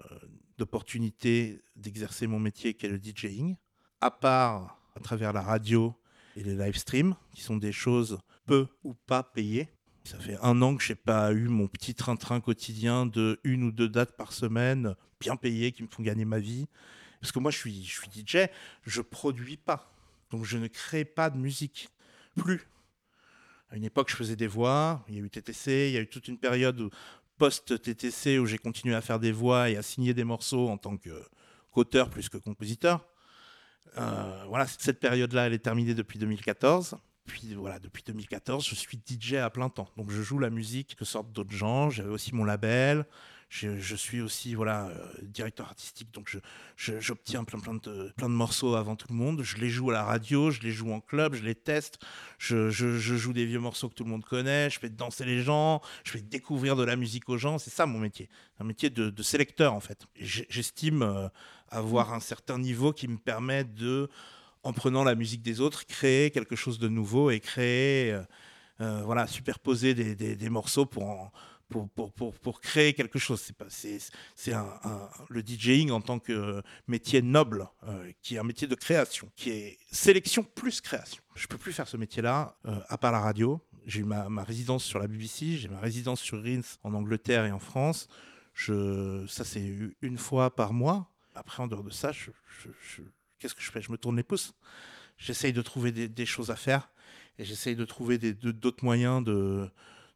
d'opportunité 0.58 1.64
d'exercer 1.78 2.28
mon 2.28 2.40
métier 2.40 2.74
qui 2.74 2.86
est 2.88 2.90
le 2.90 3.00
DJing, 3.02 3.56
à 4.02 4.12
part 4.12 4.78
à 4.96 5.00
travers 5.00 5.32
la 5.32 5.42
radio 5.42 5.96
et 6.36 6.44
les 6.44 6.56
live 6.56 6.76
streams, 6.76 7.16
qui 7.34 7.42
sont 7.42 7.58
des 7.58 7.72
choses 7.72 8.20
peu 8.46 8.68
ou 8.84 8.94
pas 8.94 9.24
payées. 9.24 9.70
Ça 10.06 10.20
fait 10.20 10.38
un 10.44 10.62
an 10.62 10.76
que 10.76 10.84
je 10.84 10.92
n'ai 10.92 10.96
pas 10.96 11.34
eu 11.34 11.48
mon 11.48 11.68
petit 11.68 11.96
train-train 11.96 12.40
quotidien 12.40 13.08
de 13.08 13.40
une 13.44 13.64
ou 13.64 13.72
deux 13.72 13.90
dates 13.90 14.16
par 14.16 14.34
semaine, 14.34 14.96
bien 15.20 15.36
payées, 15.36 15.72
qui 15.72 15.82
me 15.82 15.88
font 15.88 16.04
gagner 16.04 16.26
ma 16.26 16.38
vie. 16.38 16.68
Parce 17.20 17.32
que 17.32 17.40
moi, 17.40 17.50
je 17.50 17.58
suis, 17.58 17.84
je 17.84 18.00
suis 18.00 18.10
DJ, 18.12 18.48
je 18.84 19.02
produis 19.02 19.58
pas. 19.58 19.92
Donc 20.30 20.46
je 20.46 20.60
ne 20.60 20.68
crée 20.68 21.06
pas 21.06 21.32
de 21.32 21.38
musique. 21.38 21.90
Plus. 22.36 22.68
À 23.72 23.78
une 23.78 23.84
époque, 23.84 24.12
je 24.12 24.16
faisais 24.16 24.36
des 24.36 24.46
voix. 24.46 25.04
Il 25.08 25.16
y 25.16 25.18
a 25.18 25.22
eu 25.22 25.30
TTC. 25.30 25.90
Il 25.90 25.94
y 25.94 25.98
a 25.98 26.02
eu 26.02 26.08
toute 26.08 26.28
une 26.28 26.38
période 26.38 26.90
post-TTC 27.40 28.38
où 28.38 28.46
j'ai 28.46 28.60
continué 28.60 28.94
à 28.94 29.02
faire 29.02 29.20
des 29.20 29.32
voix 29.32 29.72
et 29.72 29.76
à 29.76 29.82
signer 29.82 30.14
des 30.14 30.24
morceaux 30.24 30.70
en 30.70 30.78
tant 30.78 30.98
qu'auteur 30.98 32.12
plus 32.12 32.30
que 32.30 32.38
compositeur. 32.38 33.08
Euh, 33.98 34.46
voilà, 34.50 34.68
cette 34.68 35.00
période-là, 35.00 35.48
elle 35.48 35.54
est 35.54 35.60
terminée 35.60 35.96
depuis 35.96 36.20
2014. 36.20 36.98
Puis 37.26 37.56
voilà, 37.56 37.80
depuis 37.80 38.04
2014, 38.06 38.66
je 38.68 38.76
suis 38.76 39.00
DJ 39.00 39.36
à 39.36 39.50
plein 39.50 39.70
temps. 39.70 39.90
Donc 39.98 40.12
je 40.12 40.22
joue 40.22 40.38
la 40.40 40.50
musique 40.50 40.96
que 40.96 41.06
sortent 41.06 41.32
d'autres 41.32 41.56
gens. 41.56 41.90
J'avais 41.90 42.10
aussi 42.10 42.36
mon 42.36 42.44
label. 42.44 43.06
Je, 43.50 43.96
suis 43.96 44.22
aussi 44.22 44.54
voilà 44.54 44.88
euh, 44.88 45.08
directeur 45.22 45.68
artistique, 45.68 46.12
donc 46.12 46.36
j'obtiens 46.76 47.44
plein, 47.46 47.60
plein, 47.60 47.76
de, 47.76 48.12
plein 48.18 48.28
de 48.28 48.34
morceaux 48.34 48.76
avant 48.76 48.96
tout 48.96 49.08
le 49.10 49.16
monde. 49.16 49.44
Je 49.44 49.58
les 49.58 49.70
joue 49.70 49.92
à 49.92 49.94
la 49.94 50.04
radio, 50.04 50.52
je 50.52 50.62
les 50.62 50.72
joue 50.72 50.92
en 50.92 51.00
club, 51.00 51.36
je 51.36 51.44
les 51.44 51.56
teste. 51.56 52.00
Je, 52.38 52.70
joue 52.70 53.34
des 53.34 53.46
vieux 53.46 53.60
morceaux 53.60 53.88
que 53.88 53.94
tout 53.94 54.04
le 54.04 54.10
monde 54.10 54.26
connaît. 54.26 54.70
Je 54.70 54.80
fais 54.80 54.90
danser 54.90 55.24
les 55.24 55.42
gens. 55.42 55.82
Je 56.04 56.12
fais 56.12 56.22
découvrir 56.22 56.76
de 56.76 56.84
la 56.84 56.96
musique 56.96 57.30
aux 57.30 57.38
gens. 57.38 57.58
C'est 57.58 57.70
ça 57.70 57.86
mon 57.86 58.00
métier, 58.00 58.30
un 58.60 58.66
métier 58.66 58.90
de, 58.90 59.24
sélecteur 59.24 59.74
en 59.74 59.80
fait. 59.80 60.06
J'estime 60.16 61.04
euh, 61.04 61.30
avoir 61.70 62.14
un 62.14 62.20
certain 62.20 62.58
niveau 62.58 62.92
qui 62.92 63.08
me 63.08 63.18
permet 63.18 63.64
de, 63.64 64.10
en 64.66 64.74
prenant 64.74 65.04
la 65.04 65.16
musique 65.16 65.42
des 65.42 65.62
autres, 65.62 65.86
créer 65.86 66.32
quelque 66.32 66.56
chose 66.56 66.80
de 66.80 66.90
nouveau 66.90 67.32
et 67.32 67.40
créer, 67.40 68.20
euh, 68.82 69.02
voilà, 69.04 69.28
superposer 69.28 69.94
des, 69.94 70.36
des 70.36 70.50
morceaux 70.50 70.86
pour 70.86 71.32
pour, 71.70 72.12
pour, 72.12 72.34
pour, 72.34 72.62
créer 72.62 72.94
quelque 72.94 73.20
chose. 73.20 73.42
C'est, 73.70 74.00
c'est, 74.36 74.54
un, 74.54 74.80
le 75.30 75.42
DJing 75.42 75.92
en 75.92 76.02
tant 76.02 76.20
que 76.20 76.62
métier 76.88 77.22
noble, 77.22 77.68
euh, 77.88 78.12
qui 78.22 78.36
est 78.36 78.38
un 78.38 78.44
métier 78.44 78.68
de 78.68 78.76
création, 78.76 79.32
qui 79.36 79.50
est 79.50 79.78
sélection 79.92 80.44
plus 80.44 80.82
création. 80.82 81.24
Je 81.36 81.48
peux 81.48 81.58
plus 81.58 81.74
faire 81.74 81.88
ce 81.88 81.98
métier-là, 81.98 82.58
euh, 82.66 82.80
à 82.88 82.98
part 82.98 83.12
la 83.12 83.20
radio. 83.20 83.62
J'ai 83.86 84.02
eu 84.02 84.04
ma, 84.04 84.30
ma, 84.30 84.44
résidence 84.44 84.84
sur 84.84 85.00
la 85.00 85.08
BBC, 85.08 85.58
j'ai 85.58 85.68
ma 85.68 85.80
résidence 85.80 86.22
sur 86.22 86.42
Rins 86.44 86.78
en 86.84 86.94
Angleterre 86.94 87.46
et 87.46 87.52
en 87.52 87.60
France. 87.60 88.08
Je, 88.54 89.26
ça, 89.28 89.44
c'est 89.44 89.74
une 90.02 90.18
fois 90.18 90.56
par 90.56 90.74
mois. 90.74 91.12
Après, 91.36 91.62
en 91.62 91.68
dehors 91.68 91.84
de 91.84 91.90
ça, 91.90 92.12
je, 92.12 92.32
qu'est-ce 93.40 93.56
que 93.56 93.62
je 93.62 93.72
fais? 93.72 93.82
Je 93.82 93.92
me 93.92 93.98
tourne 93.98 94.18
les 94.18 94.24
pouces. 94.24 94.54
J'essaye 95.18 95.54
de 95.54 95.62
trouver 95.62 95.92
des, 95.92 96.26
choses 96.26 96.52
à 96.52 96.56
faire 96.56 96.90
et 97.40 97.46
j'essaye 97.46 97.76
de 97.76 97.86
trouver 97.86 98.18
d'autres 98.18 98.84
moyens 98.84 99.24
de 99.24 99.70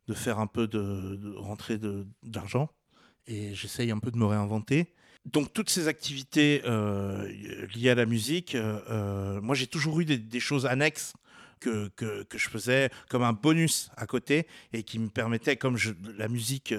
de 0.07 0.13
faire 0.15 0.39
un 0.39 0.47
peu 0.47 0.67
de, 0.67 1.15
de 1.17 1.35
rentrée 1.35 1.79
d'argent 2.23 2.69
et 3.27 3.53
j'essaye 3.53 3.91
un 3.91 3.99
peu 3.99 4.09
de 4.11 4.17
me 4.17 4.25
réinventer. 4.25 4.91
Donc 5.25 5.53
toutes 5.53 5.69
ces 5.69 5.88
activités 5.88 6.61
euh, 6.65 7.31
liées 7.75 7.89
à 7.89 7.95
la 7.95 8.05
musique, 8.05 8.55
euh, 8.55 8.79
euh, 8.89 9.41
moi 9.41 9.53
j'ai 9.53 9.67
toujours 9.67 9.99
eu 9.99 10.05
des, 10.05 10.39
choses 10.39 10.65
annexes 10.65 11.13
que, 11.59 11.89
que, 11.89 12.37
je 12.37 12.49
faisais 12.49 12.89
comme 13.09 13.23
un 13.23 13.33
bonus 13.33 13.91
à 13.97 14.05
côté 14.05 14.47
et 14.73 14.83
qui 14.83 14.99
me 14.99 15.09
permettaient, 15.09 15.57
comme 15.57 15.77
la 16.17 16.27
musique, 16.27 16.73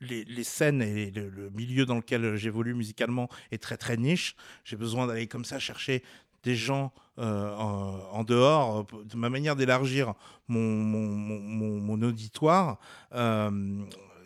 les, 0.00 0.24
les, 0.24 0.44
scènes 0.44 0.82
et 0.82 1.10
le, 1.10 1.50
milieu 1.50 1.86
dans 1.86 1.96
lequel 1.96 2.36
j'évolue 2.36 2.74
musicalement 2.74 3.28
est 3.52 3.62
très 3.62 3.76
très 3.76 3.96
niche, 3.96 4.36
j'ai 4.64 4.76
besoin 4.76 5.06
d'aller 5.06 5.26
comme 5.26 5.44
ça 5.44 5.58
chercher 5.58 6.02
des 6.46 6.54
gens 6.54 6.92
euh, 7.18 7.54
en, 7.56 8.22
dehors, 8.24 8.86
de 9.04 9.16
ma 9.16 9.28
manière 9.28 9.56
d'élargir 9.56 10.14
mon, 10.48 10.60
mon, 10.60 12.02
auditoire, 12.02 12.78
euh, 13.14 13.50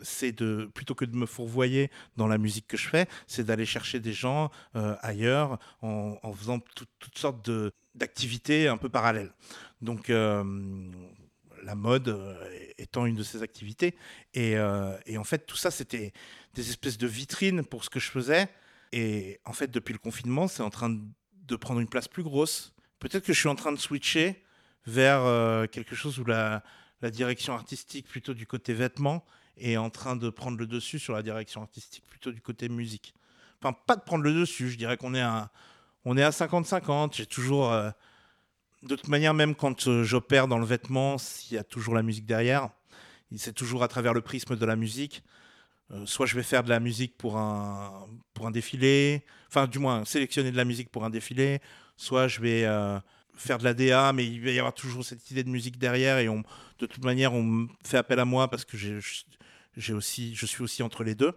c'est 0.03 0.33
de 0.33 0.71
plutôt 0.75 0.95
que 0.95 1.05
de 1.05 1.17
me 1.17 1.27
fourvoyer 1.27 1.91
dans 2.17 2.27
la 2.27 2.39
musique 2.39 2.67
que 2.67 2.77
je 2.77 2.89
fais, 2.89 3.09
c'est 3.27 3.45
d'aller 3.45 3.67
chercher 3.67 4.01
des 4.01 4.13
gens 4.13 4.51
euh, 4.77 4.97
ailleurs 5.01 5.59
en, 5.83 6.33
faisant 6.33 6.59
toutes 6.59 7.19
sortes 7.19 7.49
d'activités 7.95 8.69
un 8.69 8.77
peu 8.77 8.89
parallèles. 8.89 9.33
Donc 9.81 10.09
la 10.09 11.75
mode 11.75 12.39
étant 12.79 13.05
une 13.07 13.17
de 13.17 13.23
ces 13.23 13.43
activités. 13.43 13.95
Et, 14.35 14.53
et 15.07 15.19
en 15.19 15.25
fait, 15.25 15.47
tout 15.47 15.57
ça, 15.57 15.71
c'était 15.71 16.13
des 16.55 16.71
espèces 16.71 16.99
de 16.99 17.07
vitrines 17.07 17.65
pour 17.65 17.85
ce 17.85 17.91
que 17.91 18.01
je 18.01 18.11
faisais. 18.11 18.49
Et 18.93 19.41
en 19.45 19.53
fait, 19.53 19.71
depuis 19.71 19.93
le 19.93 19.99
confinement, 19.99 20.49
c'est 20.49 20.63
en 20.63 20.71
train 20.71 20.91
de 20.91 21.01
de 21.51 21.57
prendre 21.57 21.81
une 21.81 21.89
place 21.89 22.09
plus 22.09 22.23
grosse. 22.23 22.73
Peut-être 23.01 23.25
que 23.25 23.33
je 23.33 23.39
suis 23.39 23.49
en 23.49 23.55
train 23.55 23.73
de 23.73 23.79
switcher 23.79 24.43
vers 24.87 25.23
euh, 25.25 25.67
quelque 25.67 25.95
chose 25.95 26.19
où 26.19 26.25
la, 26.25 26.63
la, 27.03 27.11
direction 27.11 27.53
artistique, 27.53 28.09
plutôt 28.09 28.33
du 28.33 28.47
côté 28.47 28.73
vêtements, 28.73 29.25
est 29.61 29.77
en 29.77 29.91
train 29.91 30.17
de 30.17 30.31
prendre 30.31 30.59
le 30.59 30.67
dessus 30.67 30.99
sur 30.99 31.13
la 31.13 31.23
direction 31.23 31.63
artistique, 31.63 32.05
plutôt 32.09 32.33
du 32.33 32.41
côté 32.41 32.69
musique. 32.69 33.15
Enfin, 33.63 33.77
pas 33.87 33.97
de 33.97 34.03
prendre 34.03 34.25
le 34.25 34.33
dessus, 34.33 34.71
je 34.71 34.79
dirais 34.79 34.97
qu'on 34.97 35.15
est 35.15 35.21
à, 35.21 35.51
on 36.05 36.17
est 36.17 36.23
à 36.23 36.31
50-50. 36.31 37.15
J'ai 37.15 37.27
toujours. 37.27 37.73
Euh, 37.73 37.91
de 38.83 38.97
toute 38.97 39.09
manière, 39.09 39.35
même 39.35 39.55
quand 39.55 39.89
euh, 39.89 40.05
j'opère 40.05 40.49
dans 40.49 40.59
le 40.59 40.65
vêtement, 40.65 41.19
s'il 41.19 41.57
y 41.57 41.59
a 41.59 41.65
toujours 41.65 41.95
la 41.95 42.03
musique 42.03 42.25
derrière, 42.25 42.71
c'est 43.37 43.53
toujours 43.53 43.83
à 43.83 43.89
travers 43.89 44.15
le 44.15 44.23
prisme 44.23 44.57
de 44.57 44.67
la 44.67 44.77
musique. 44.77 45.23
Euh, 45.91 46.07
soit 46.07 46.25
je 46.25 46.35
vais 46.35 46.43
faire 46.43 46.65
de 46.65 46.71
la 46.71 46.81
musique 46.81 47.19
pour 47.19 47.37
un, 47.37 48.07
pour 48.33 48.47
un 48.47 48.51
défilé, 48.51 49.23
enfin 49.49 49.67
du 49.67 49.79
moins 49.79 50.05
sélectionner 50.07 50.51
de 50.51 50.57
la 50.57 50.65
musique 50.65 50.91
pour 50.91 51.05
un 51.05 51.11
défilé, 51.11 51.61
soit 51.97 52.27
je 52.29 52.41
vais 52.41 52.65
faire 53.35 53.59
de 53.59 53.65
la 53.65 53.75
DA, 53.75 54.13
mais 54.13 54.27
il 54.27 54.43
va 54.43 54.51
y 54.51 54.59
avoir 54.59 54.75
toujours 54.75 55.05
cette 55.05 55.31
idée 55.31 55.43
de 55.43 55.49
musique 55.49 55.79
derrière 55.79 56.19
et 56.19 56.29
on, 56.29 56.43
de 56.79 56.87
toute 56.87 57.05
manière 57.05 57.35
on 57.35 57.69
fait 57.85 57.97
appel 57.97 58.19
à 58.19 58.25
moi 58.25 58.49
parce 58.49 58.65
que 58.65 58.77
j'ai 59.77 59.93
aussi, 59.93 60.35
je 60.35 60.47
suis 60.47 60.63
aussi 60.63 60.83
entre 60.83 61.05
les 61.05 61.15
deux. 61.15 61.33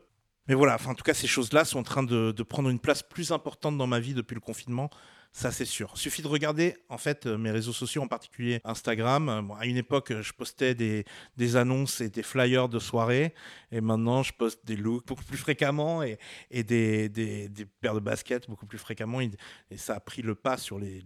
Mais 0.47 0.55
voilà, 0.55 0.75
enfin, 0.75 0.91
en 0.91 0.95
tout 0.95 1.03
cas 1.03 1.13
ces 1.13 1.27
choses-là 1.27 1.63
sont 1.63 1.79
en 1.79 1.83
train 1.83 2.03
de, 2.03 2.31
prendre 2.43 2.69
une 2.69 2.79
place 2.79 3.01
plus 3.01 3.31
importante 3.31 3.77
dans 3.77 3.87
ma 3.87 3.99
vie 3.99 4.13
depuis 4.13 4.35
le 4.35 4.41
confinement 4.41 4.89
ça, 5.35 5.51
c'est 5.51 5.65
sûr. 5.65 5.97
Suffit 5.97 6.21
de 6.21 6.27
regarder, 6.27 6.77
en 6.89 6.99
fait, 6.99 7.25
euh, 7.25 7.39
mes 7.39 7.49
réseaux 7.49 7.73
sociaux, 7.73 8.03
en 8.03 8.07
particulier 8.07 8.61
Instagram. 8.63 9.29
Euh, 9.29 9.55
à 9.59 9.65
une 9.65 9.77
époque, 9.77 10.13
je 10.21 10.31
postais 10.31 10.75
des, 10.75 11.05
des, 11.37 11.55
annonces 11.55 12.01
et 12.01 12.09
des 12.09 12.21
flyers 12.21 12.69
de 12.69 12.77
soirée. 12.77 13.33
Et 13.71 13.81
maintenant, 13.81 14.21
je 14.21 14.31
poste 14.31 14.63
des 14.63 14.75
looks 14.75 15.07
beaucoup 15.07 15.23
plus 15.23 15.39
fréquemment 15.39 16.03
et, 16.03 16.19
et 16.51 16.63
des, 16.63 17.09
des, 17.09 17.49
des, 17.49 17.65
paires 17.65 17.95
de 17.95 17.99
baskets 17.99 18.47
beaucoup 18.47 18.67
plus 18.67 18.77
fréquemment. 18.77 19.21
Et, 19.21 19.31
ça 19.75 19.95
a 19.95 19.99
pris 19.99 20.21
le 20.21 20.35
pas 20.35 20.55
sur 20.57 20.77
les, 20.77 21.03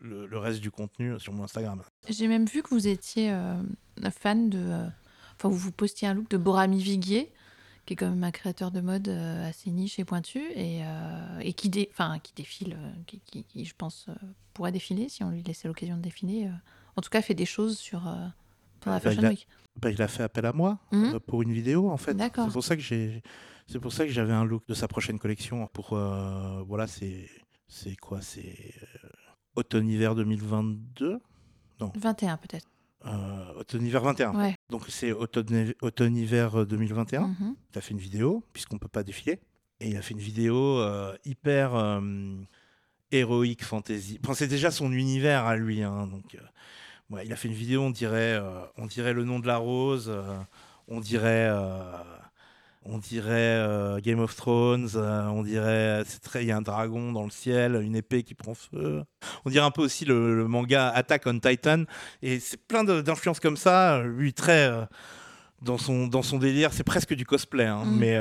le, 0.00 0.38
reste 0.38 0.60
du 0.60 0.72
contenu 0.72 1.20
sur 1.20 1.32
mon 1.32 1.44
Instagram. 1.44 1.80
J'ai 2.08 2.26
même 2.26 2.46
vu 2.46 2.64
que 2.64 2.70
vous 2.70 2.88
étiez 2.88 3.30
euh, 3.30 3.62
fan 4.10 4.50
de. 4.50 4.84
Enfin, 5.40 5.48
vous 5.48 5.56
vous 5.56 5.72
postiez 5.72 6.06
un 6.06 6.12
look 6.12 6.28
de 6.28 6.36
Borami 6.36 6.82
Viguier 6.82 7.32
qui 7.86 7.94
est 7.94 7.96
quand 7.96 8.10
même 8.10 8.22
un 8.24 8.30
créateur 8.30 8.70
de 8.70 8.82
mode 8.82 9.08
euh, 9.08 9.48
assez 9.48 9.70
niche 9.70 9.98
et 9.98 10.04
pointu, 10.04 10.38
et, 10.54 10.82
euh, 10.84 11.38
et 11.40 11.54
qui, 11.54 11.70
dé, 11.70 11.90
qui 12.22 12.32
défile, 12.36 12.76
euh, 12.78 12.92
qui, 13.06 13.42
qui, 13.44 13.64
je 13.64 13.74
pense, 13.74 14.06
pourrait 14.52 14.70
défiler 14.70 15.08
si 15.08 15.24
on 15.24 15.30
lui 15.30 15.42
laissait 15.42 15.66
l'occasion 15.66 15.96
de 15.96 16.02
défiler. 16.02 16.48
en 16.94 17.00
tout 17.00 17.08
cas, 17.08 17.22
fait 17.22 17.34
des 17.34 17.46
choses 17.46 17.78
sur 17.78 18.04
la 18.04 18.32
bah, 18.84 19.00
Fashion 19.00 19.28
Week. 19.28 19.48
Bah, 19.80 19.90
il 19.90 20.00
a 20.02 20.08
fait 20.08 20.22
appel 20.22 20.44
à 20.44 20.52
moi 20.52 20.78
mhm. 20.92 21.18
pour 21.20 21.42
une 21.42 21.52
vidéo, 21.52 21.90
en 21.90 21.96
fait. 21.96 22.16
C'est 22.16 22.52
pour 22.52 22.62
ça 22.62 22.76
que 22.76 22.82
j'ai. 22.82 23.22
C'est 23.66 23.80
pour 23.80 23.92
ça 23.92 24.04
que 24.04 24.12
j'avais 24.12 24.32
un 24.32 24.44
look 24.44 24.66
de 24.68 24.74
sa 24.74 24.88
prochaine 24.88 25.18
collection. 25.18 25.66
Pour 25.72 25.96
voilà, 26.66 26.86
c'est 26.86 27.28
c'est 27.66 27.96
quoi 27.96 28.20
C'est 28.20 28.74
automne-hiver 29.56 30.14
2022 30.14 31.18
Non. 31.80 31.92
21 31.96 32.36
peut-être. 32.36 32.68
Euh, 33.06 33.54
automne-hiver 33.54 34.02
21. 34.02 34.54
Donc 34.70 34.84
c'est 34.88 35.12
automne-hiver 35.12 36.66
2021. 36.66 37.26
Mm 37.28 37.56
Il 37.72 37.78
a 37.78 37.80
fait 37.80 37.90
une 37.92 37.98
vidéo, 37.98 38.44
puisqu'on 38.52 38.76
ne 38.76 38.80
peut 38.80 38.88
pas 38.88 39.02
défiler. 39.02 39.40
Et 39.80 39.88
il 39.88 39.96
a 39.96 40.02
fait 40.02 40.14
une 40.14 40.20
vidéo 40.20 40.78
euh, 40.80 41.16
hyper 41.24 41.74
euh, 41.74 42.00
héroïque, 43.10 43.64
fantasy. 43.64 44.20
Enfin, 44.22 44.34
c'est 44.34 44.48
déjà 44.48 44.70
son 44.70 44.92
univers 44.92 45.46
à 45.46 45.56
lui. 45.56 45.82
Hein, 45.82 46.06
donc, 46.06 46.36
ouais, 47.10 47.24
il 47.24 47.32
a 47.32 47.36
fait 47.36 47.48
une 47.48 47.54
vidéo, 47.54 47.82
on 47.82 47.90
dirait, 47.90 48.40
on 48.76 48.86
dirait 48.86 49.14
le 49.14 49.24
nom 49.24 49.40
de 49.40 49.46
la 49.46 49.56
rose, 49.56 50.12
on 50.86 51.00
dirait 51.00 51.50
on 52.84 52.98
dirait 52.98 53.58
euh, 53.58 54.00
Game 54.00 54.20
of 54.20 54.34
Thrones, 54.34 54.88
euh, 54.94 55.26
on 55.26 55.42
dirait 55.42 56.02
c'est 56.06 56.22
très 56.22 56.44
il 56.44 56.48
y 56.48 56.52
a 56.52 56.56
un 56.56 56.62
dragon 56.62 57.12
dans 57.12 57.24
le 57.24 57.30
ciel, 57.30 57.80
une 57.82 57.94
épée 57.94 58.22
qui 58.22 58.34
prend 58.34 58.54
feu. 58.54 59.04
On 59.44 59.50
dirait 59.50 59.64
un 59.64 59.70
peu 59.70 59.82
aussi 59.82 60.04
le, 60.06 60.46
manga 60.48 60.88
Attack 60.88 61.24
on 61.26 61.38
Titan 61.38 61.84
et 62.22 62.40
c'est 62.40 62.56
plein 62.66 62.84
d'influences 62.84 63.40
comme 63.40 63.58
ça, 63.58 64.02
lui 64.02 64.32
très 64.32 64.66
euh, 64.66 64.84
dans 65.60 65.76
son 65.76 66.06
dans 66.06 66.22
son 66.22 66.38
délire, 66.38 66.72
c'est 66.72 66.84
presque 66.84 67.12
du 67.12 67.26
cosplay 67.26 67.66
hein, 67.66 67.84
mm. 67.84 67.98
mais 67.98 68.16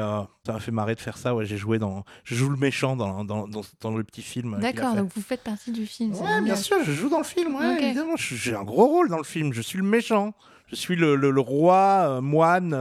ça 0.46 0.52
m'a 0.52 0.60
fait 0.60 0.72
marrer 0.72 0.96
de 0.96 1.00
faire 1.00 1.18
ça 1.18 1.34
ouais, 1.34 1.46
j'ai 1.46 1.56
joué 1.56 1.80
dans 1.80 2.04
je 2.26 2.36
joue 2.36 2.50
le 2.50 2.58
méchant 2.58 2.98
dans, 2.98 3.24
dans, 3.24 3.48
dans, 3.48 3.98
le 3.98 4.04
petit 4.04 4.22
film. 4.22 4.60
D'accord, 4.60 4.94
donc 4.94 5.10
vous 5.16 5.22
faites 5.22 5.44
partie 5.44 5.72
du 5.72 5.86
film. 5.86 6.14
Ouais, 6.16 6.42
bien 6.42 6.58
sûr, 6.58 6.84
je 6.84 6.92
joue 6.92 7.08
dans 7.08 7.20
le 7.20 7.24
film, 7.24 7.56
ouais, 7.56 7.82
évidemment, 7.82 8.18
j'ai 8.18 8.56
un 8.56 8.64
gros 8.64 8.88
rôle 8.88 9.08
dans 9.08 9.18
le 9.18 9.24
film, 9.24 9.54
je 9.54 9.62
suis 9.62 9.78
le 9.78 9.86
méchant. 9.86 10.34
Je 10.72 10.76
suis 10.76 10.96
le, 10.96 11.16
le, 11.16 11.40
roi 11.40 12.22
moine 12.22 12.76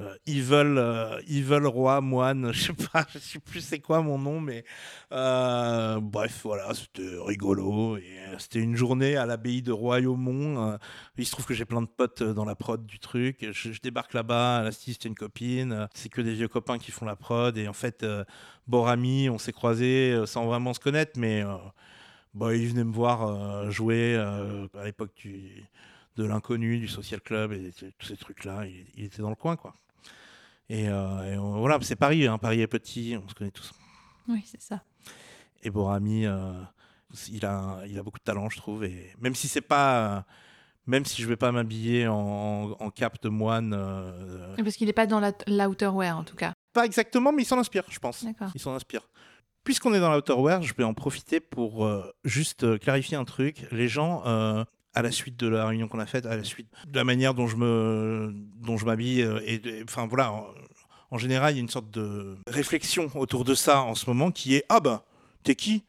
euh, 0.00 0.16
Evil, 0.26 0.74
euh, 0.76 1.68
Roi 1.68 2.00
Moine, 2.00 2.52
je 2.52 2.64
sais 2.64 2.72
pas, 2.72 3.06
je 3.12 3.18
sais 3.18 3.38
plus 3.38 3.60
c'est 3.60 3.78
quoi 3.78 4.02
mon 4.02 4.18
nom, 4.18 4.40
mais 4.40 4.64
euh, 5.12 6.00
bref, 6.00 6.40
voilà, 6.42 6.74
c'était 6.74 7.16
rigolo. 7.24 7.96
Et 7.96 8.18
c'était 8.38 8.58
une 8.58 8.74
journée 8.74 9.16
à 9.16 9.24
l'abbaye 9.24 9.62
de 9.62 9.70
Royaumont. 9.70 10.78
il 11.16 11.26
se 11.26 11.30
trouve 11.30 11.46
que 11.46 11.54
j'ai 11.54 11.64
plein 11.64 11.82
de 11.82 11.86
potes 11.86 12.24
dans 12.24 12.44
la 12.44 12.56
prod 12.56 12.84
du 12.84 12.98
truc. 12.98 13.46
Je, 13.52 13.80
débarque 13.80 14.14
là-bas, 14.14 14.62
la 14.64 14.72
c'est 14.72 15.04
une 15.04 15.14
copine. 15.14 15.88
C'est 15.94 16.08
que 16.08 16.20
des 16.20 16.34
vieux 16.34 16.48
copains 16.48 16.78
qui 16.78 16.90
font 16.90 17.04
la 17.04 17.16
prod. 17.16 17.56
Et 17.56 17.68
en 17.68 17.72
fait, 17.72 18.04
Borami, 18.66 19.30
on 19.30 19.38
s'est 19.38 19.52
croisés 19.52 20.24
sans 20.26 20.46
vraiment 20.46 20.74
se 20.74 20.80
connaître, 20.80 21.12
mais 21.18 21.44
bah, 22.34 22.54
il 22.54 22.66
venait 22.68 22.84
me 22.84 22.92
voir 22.92 23.70
jouer 23.70 24.16
à 24.16 24.84
l'époque 24.84 25.28
de 26.16 26.24
l'inconnu, 26.24 26.78
du 26.78 26.88
social 26.88 27.20
club 27.20 27.52
et 27.52 27.72
tous 27.98 28.06
ces 28.06 28.16
trucs-là. 28.16 28.66
Il, 28.66 29.04
était 29.04 29.22
dans 29.22 29.30
le 29.30 29.36
coin, 29.36 29.56
quoi. 29.56 29.74
Et, 30.68 30.88
voilà, 30.88 31.78
c'est 31.82 31.96
Paris. 31.96 32.26
Hein. 32.26 32.38
Paris 32.38 32.60
est 32.60 32.66
petit, 32.66 33.16
on 33.22 33.28
se 33.28 33.34
connaît 33.34 33.50
tous. 33.50 33.72
Oui, 34.28 34.42
c'est 34.46 34.62
ça. 34.62 34.82
Et 35.62 35.70
Borami, 35.70 36.26
il, 37.30 37.46
a, 37.46 37.82
il 37.86 37.98
a 37.98 38.02
beaucoup 38.02 38.18
de 38.18 38.24
talent, 38.24 38.48
je 38.48 38.56
trouve. 38.56 38.84
Et 38.84 39.12
même 39.20 39.34
si 39.34 39.48
c'est 39.48 39.60
pas 39.60 40.24
même 40.86 41.04
si 41.04 41.22
je 41.22 41.28
vais 41.28 41.36
pas 41.36 41.52
m'habiller 41.52 42.06
en, 42.08 42.90
cap 42.94 43.20
de 43.22 43.28
moine. 43.28 43.74
Euh, 43.76 44.54
Parce 44.56 44.76
qu'il 44.76 44.86
n'est 44.86 44.92
pas 44.92 45.06
dans 45.06 45.20
l'outerwear 45.46 46.18
en 46.18 46.24
tout 46.24 46.36
cas. 46.36 46.52
Pas 46.72 46.84
exactement, 46.84 47.32
mais 47.32 47.42
il 47.42 47.46
s'en 47.46 47.58
inspire, 47.58 47.84
je 47.88 47.98
pense. 47.98 48.24
Il 48.54 48.60
s'en 48.60 48.74
inspire. 48.74 49.08
Puisqu'on 49.62 49.94
est 49.94 50.00
dans 50.00 50.12
l'outerwear, 50.12 50.62
je 50.62 50.74
vais 50.74 50.84
en 50.84 50.92
profiter 50.92 51.40
pour 51.40 51.86
euh, 51.86 52.12
juste 52.24 52.64
euh, 52.64 52.76
clarifier 52.76 53.16
un 53.16 53.24
truc. 53.24 53.66
Les 53.72 53.88
gens, 53.88 54.22
à 54.94 55.02
la 55.02 55.10
suite 55.10 55.38
de 55.38 55.48
la 55.48 55.66
réunion 55.66 55.88
qu'on 55.88 55.98
a 55.98 56.06
faite, 56.06 56.26
à 56.26 56.36
la 56.36 56.44
suite 56.44 56.68
de 56.86 56.96
la 56.96 57.04
manière 57.04 57.34
dont 57.34 57.46
je 57.46 57.56
me, 57.56 58.32
dont 58.62 58.76
je 58.76 58.84
m'habille, 58.86 59.20
et 59.44 59.60
enfin 59.84 60.06
voilà, 60.06 60.32
en, 60.32 60.46
en, 61.10 61.18
général, 61.18 61.54
il 61.54 61.56
y 61.56 61.58
a 61.58 61.62
une 61.62 61.68
sorte 61.68 61.90
de 61.90 62.36
réflexion 62.46 63.10
autour 63.14 63.44
de 63.44 63.54
ça 63.54 63.82
en 63.82 63.94
ce 63.94 64.06
moment 64.08 64.30
qui 64.30 64.54
est 64.54 64.64
ah 64.68 64.80
ben, 64.80 65.02
t'es 65.42 65.54
qui? 65.54 65.84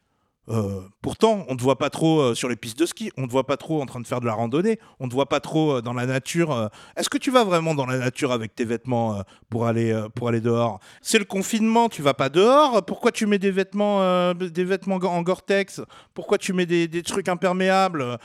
Euh, 0.48 0.82
pourtant, 1.02 1.44
on 1.48 1.52
ne 1.52 1.58
te 1.58 1.62
voit 1.62 1.78
pas 1.78 1.90
trop 1.90 2.20
euh, 2.20 2.34
sur 2.34 2.48
les 2.48 2.56
pistes 2.56 2.78
de 2.78 2.86
ski, 2.86 3.10
on 3.16 3.22
ne 3.22 3.26
te 3.26 3.32
voit 3.32 3.46
pas 3.46 3.56
trop 3.56 3.82
en 3.82 3.86
train 3.86 4.00
de 4.00 4.06
faire 4.06 4.20
de 4.20 4.26
la 4.26 4.32
randonnée, 4.34 4.78
on 5.00 5.04
ne 5.06 5.10
te 5.10 5.14
voit 5.14 5.28
pas 5.28 5.40
trop 5.40 5.76
euh, 5.76 5.82
dans 5.82 5.92
la 5.92 6.06
nature. 6.06 6.70
Est-ce 6.96 7.08
que 7.08 7.18
tu 7.18 7.30
vas 7.30 7.44
vraiment 7.44 7.74
dans 7.74 7.86
la 7.86 7.98
nature 7.98 8.32
avec 8.32 8.54
tes 8.54 8.64
vêtements 8.64 9.22
pour, 9.50 9.66
aller, 9.66 10.06
pour 10.14 10.28
aller 10.28 10.40
dehors? 10.40 10.80
C'est 11.02 11.18
le 11.18 11.24
confinement, 11.24 11.88
tu 11.88 12.02
vas 12.02 12.14
pas 12.14 12.28
dehors? 12.28 12.84
Pourquoi 12.84 13.12
tu 13.12 13.26
mets 13.26 13.38
des 13.38 13.50
vêtements, 13.50 14.34
des 14.34 14.64
vêtements 14.64 14.96
en 14.96 15.22
Gore-Tex? 15.22 15.80
Pourquoi 16.14 16.38
tu 16.38 16.52
mets 16.52 16.66
des, 16.66 16.88
des 16.88 17.02
trucs 17.02 17.28
imperméables? 17.28 18.18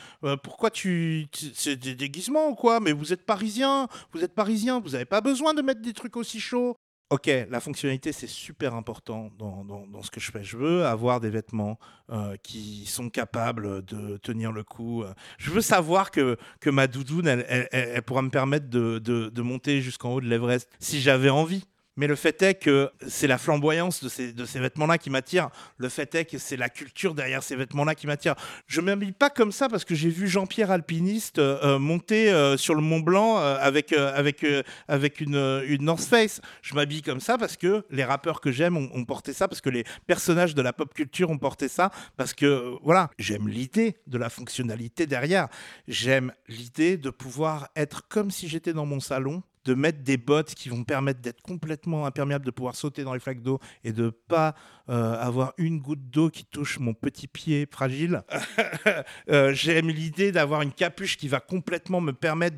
Pourquoi 0.43 0.69
tu. 0.69 1.27
C'est 1.53 1.75
des 1.75 1.95
déguisements 1.95 2.49
ou 2.49 2.55
quoi? 2.55 2.79
Mais 2.79 2.91
vous 2.91 3.13
êtes 3.13 3.25
parisien, 3.25 3.87
vous 4.13 4.23
êtes 4.23 4.33
parisien, 4.33 4.79
vous 4.79 4.91
n'avez 4.91 5.05
pas 5.05 5.21
besoin 5.21 5.53
de 5.53 5.61
mettre 5.61 5.81
des 5.81 5.93
trucs 5.93 6.17
aussi 6.17 6.39
chauds. 6.39 6.75
Ok, 7.11 7.29
la 7.49 7.59
fonctionnalité, 7.59 8.13
c'est 8.13 8.25
super 8.25 8.73
important 8.73 9.31
dans, 9.37 9.65
dans, 9.65 10.01
ce 10.01 10.09
que 10.09 10.21
je 10.21 10.31
fais. 10.31 10.45
Je 10.45 10.55
veux 10.55 10.85
avoir 10.85 11.19
des 11.19 11.29
vêtements 11.29 11.77
euh, 12.09 12.37
qui 12.41 12.85
sont 12.85 13.09
capables 13.09 13.83
de 13.83 14.15
tenir 14.15 14.53
le 14.53 14.63
coup. 14.63 15.03
Je 15.37 15.51
veux 15.51 15.59
savoir 15.59 16.11
que, 16.11 16.37
que 16.61 16.69
ma 16.69 16.87
doudoune, 16.87 17.27
elle, 17.27 17.67
elle, 17.73 18.01
pourra 18.03 18.21
me 18.21 18.29
permettre 18.29 18.69
de, 18.69 18.97
de, 18.99 19.27
de 19.27 19.41
monter 19.41 19.81
jusqu'en 19.81 20.13
haut 20.13 20.21
de 20.21 20.25
l'Everest 20.27 20.69
si 20.79 21.01
j'avais 21.01 21.29
envie. 21.29 21.65
Mais 21.97 22.07
le 22.07 22.15
fait 22.15 22.41
est 22.41 22.55
que 22.55 22.89
c'est 23.07 23.27
la 23.27 23.37
flamboyance 23.37 24.01
de 24.01 24.07
ces, 24.09 24.59
vêtements-là 24.59 24.97
qui 24.97 25.09
m'attire. 25.09 25.49
Le 25.77 25.89
fait 25.89 26.15
est 26.15 26.25
que 26.25 26.37
c'est 26.37 26.55
la 26.55 26.69
culture 26.69 27.13
derrière 27.13 27.43
ces 27.43 27.57
vêtements-là 27.57 27.95
qui 27.95 28.07
m'attire. 28.07 28.35
Je 28.67 28.79
ne 28.79 28.85
m'habille 28.85 29.11
pas 29.11 29.29
comme 29.29 29.51
ça 29.51 29.67
parce 29.67 29.83
que 29.83 29.93
j'ai 29.93 30.09
vu 30.09 30.27
Jean-Pierre 30.27 30.71
Alpiniste 30.71 31.39
euh, 31.39 31.59
euh, 31.63 31.79
monter 31.79 32.31
euh, 32.31 32.55
sur 32.55 32.75
le 32.75 32.81
Mont 32.81 33.01
Blanc 33.01 33.37
avec, 33.37 33.91
une 33.91 35.83
North 35.83 36.03
Face. 36.03 36.39
Je 36.61 36.75
m'habille 36.75 37.01
comme 37.01 37.19
ça 37.19 37.37
parce 37.37 37.57
que 37.57 37.85
les 37.89 38.05
rappeurs 38.05 38.39
que 38.39 38.51
j'aime 38.51 38.77
ont, 38.77 38.89
ont, 38.93 39.03
porté 39.03 39.33
ça, 39.33 39.49
parce 39.49 39.59
que 39.61 39.69
les 39.69 39.83
personnages 40.07 40.55
de 40.55 40.61
la 40.61 40.71
pop 40.71 40.93
culture 40.93 41.29
ont 41.29 41.37
porté 41.37 41.67
ça, 41.67 41.91
parce 42.15 42.33
que 42.33 42.77
voilà, 42.83 43.09
j'aime 43.19 43.49
l'idée 43.49 43.97
de 44.07 44.17
la 44.17 44.29
fonctionnalité 44.29 45.07
derrière. 45.07 45.49
J'aime 45.89 46.31
l'idée 46.47 46.95
de 46.95 47.09
pouvoir 47.09 47.67
être 47.75 48.07
comme 48.07 48.31
si 48.31 48.47
j'étais 48.47 48.71
dans 48.71 48.85
mon 48.85 49.01
salon 49.01 49.43
de 49.65 49.73
mettre 49.73 49.99
des 49.99 50.17
bottes 50.17 50.55
qui 50.55 50.69
vont 50.69 50.83
permettre 50.83 51.21
d'être 51.21 51.41
complètement 51.41 52.05
imperméables, 52.05 52.45
de 52.45 52.51
pouvoir 52.51 52.75
sauter 52.75 53.03
dans 53.03 53.13
les 53.13 53.19
flaques 53.19 53.41
d'eau 53.41 53.59
et 53.83 53.91
de 53.91 54.09
pas 54.09 54.55
euh, 54.89 55.15
avoir 55.19 55.53
une 55.57 55.79
goutte 55.79 56.09
d'eau 56.09 56.29
qui 56.29 56.45
touche 56.45 56.79
mon 56.79 56.93
petit 56.93 57.27
pied 57.27 57.67
fragile. 57.69 58.23
Euh, 59.29 59.53
j'aime 59.53 59.89
l'idée 59.89 60.31
d'avoir 60.31 60.61
une 60.61 60.71
capuche 60.71 61.15
qui 61.15 61.27
va 61.27 61.39
complètement 61.39 62.01
me 62.01 62.11
permettre 62.11 62.57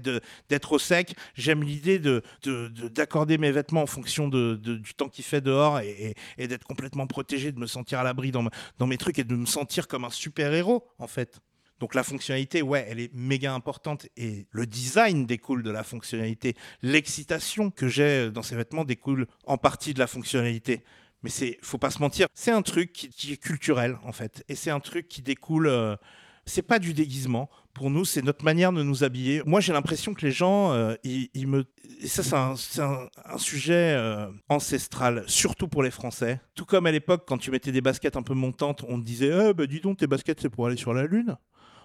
d'être 0.49 0.71
au 0.71 0.79
sec. 0.79 1.15
J'aime 1.35 1.63
l'idée 1.63 1.99
d'accorder 1.99 3.37
de, 3.37 3.41
mes 3.41 3.51
vêtements 3.51 3.83
en 3.83 3.87
fonction 3.87 4.27
du 4.27 4.93
temps 4.95 5.09
qu'il 5.09 5.23
fait 5.23 5.41
dehors 5.41 5.79
et, 5.79 6.15
d'être 6.37 6.63
complètement 6.63 7.05
protégé, 7.07 7.51
de 7.51 7.59
me 7.59 7.67
sentir 7.67 7.99
à 7.99 8.03
l'abri 8.03 8.31
dans, 8.31 8.45
dans 8.77 8.87
mes 8.87 8.97
trucs 8.97 9.19
et 9.19 9.23
de 9.23 9.35
me 9.35 9.45
sentir 9.45 9.87
comme 9.87 10.05
un 10.05 10.09
super-héros, 10.09 10.87
en 10.97 11.07
fait. 11.07 11.39
Donc 11.83 11.95
la 11.95 12.03
fonctionnalité, 12.03 12.61
ouais, 12.61 12.87
elle 12.89 13.01
est 13.01 13.13
méga 13.13 13.53
importante 13.53 14.07
et 14.15 14.47
le 14.51 14.65
design 14.65 15.25
découle 15.25 15.63
de 15.63 15.69
la 15.69 15.83
fonctionnalité. 15.83 16.55
L'excitation 16.81 17.71
que 17.71 17.89
j'ai 17.89 18.31
dans 18.31 18.41
ces 18.41 18.55
vêtements 18.55 18.85
découle 18.85 19.27
en 19.47 19.57
partie 19.57 19.93
de 19.93 19.99
la 19.99 20.07
fonctionnalité. 20.07 20.85
Mais 21.23 21.29
c'est, 21.29 21.59
faut 21.61 21.77
pas 21.77 21.91
se 21.91 21.99
mentir, 21.99 22.27
c'est 22.33 22.51
un 22.51 22.61
truc 22.61 22.93
qui, 22.93 23.33
est 23.33 23.35
culturel 23.35 23.97
en 24.05 24.13
fait, 24.13 24.45
et 24.47 24.55
c'est 24.55 24.71
un 24.71 24.79
truc 24.79 25.09
qui 25.09 25.21
découle. 25.21 25.67
Euh, 25.67 25.97
c'est 26.45 26.61
pas 26.61 26.79
du 26.79 26.93
déguisement. 26.93 27.49
Pour 27.73 27.89
nous, 27.89 28.05
c'est 28.05 28.21
notre 28.21 28.45
manière 28.45 28.71
de 28.71 28.81
nous 28.81 29.03
habiller. 29.03 29.41
Moi, 29.45 29.59
j'ai 29.59 29.73
l'impression 29.73 30.13
que 30.13 30.25
les 30.25 30.31
gens, 30.31 30.71
euh, 30.71 30.95
ils, 31.03 31.47
me. 31.47 31.65
Et 32.01 32.07
ça, 32.07 32.23
c'est 32.55 32.81
un, 32.81 33.07
sujet 33.37 33.93
euh, 33.97 34.27
ancestral, 34.47 35.25
surtout 35.27 35.67
pour 35.67 35.83
les 35.83 35.91
Français. 35.91 36.39
Tout 36.55 36.65
comme 36.65 36.85
à 36.85 36.91
l'époque, 36.91 37.25
quand 37.27 37.37
tu 37.37 37.51
mettais 37.51 37.73
des 37.73 37.81
baskets 37.81 38.15
un 38.15 38.23
peu 38.23 38.35
montantes, 38.35 38.85
on 38.87 39.01
te 39.01 39.05
disait 39.05 39.31
eh, 39.33 39.53
bah, 39.53 39.65
dis 39.67 39.81
donc, 39.81 39.97
tes 39.97 40.07
baskets, 40.07 40.39
c'est 40.39 40.49
pour 40.49 40.67
aller 40.67 40.77
sur 40.77 40.93
la 40.93 41.07
Lune 41.07 41.35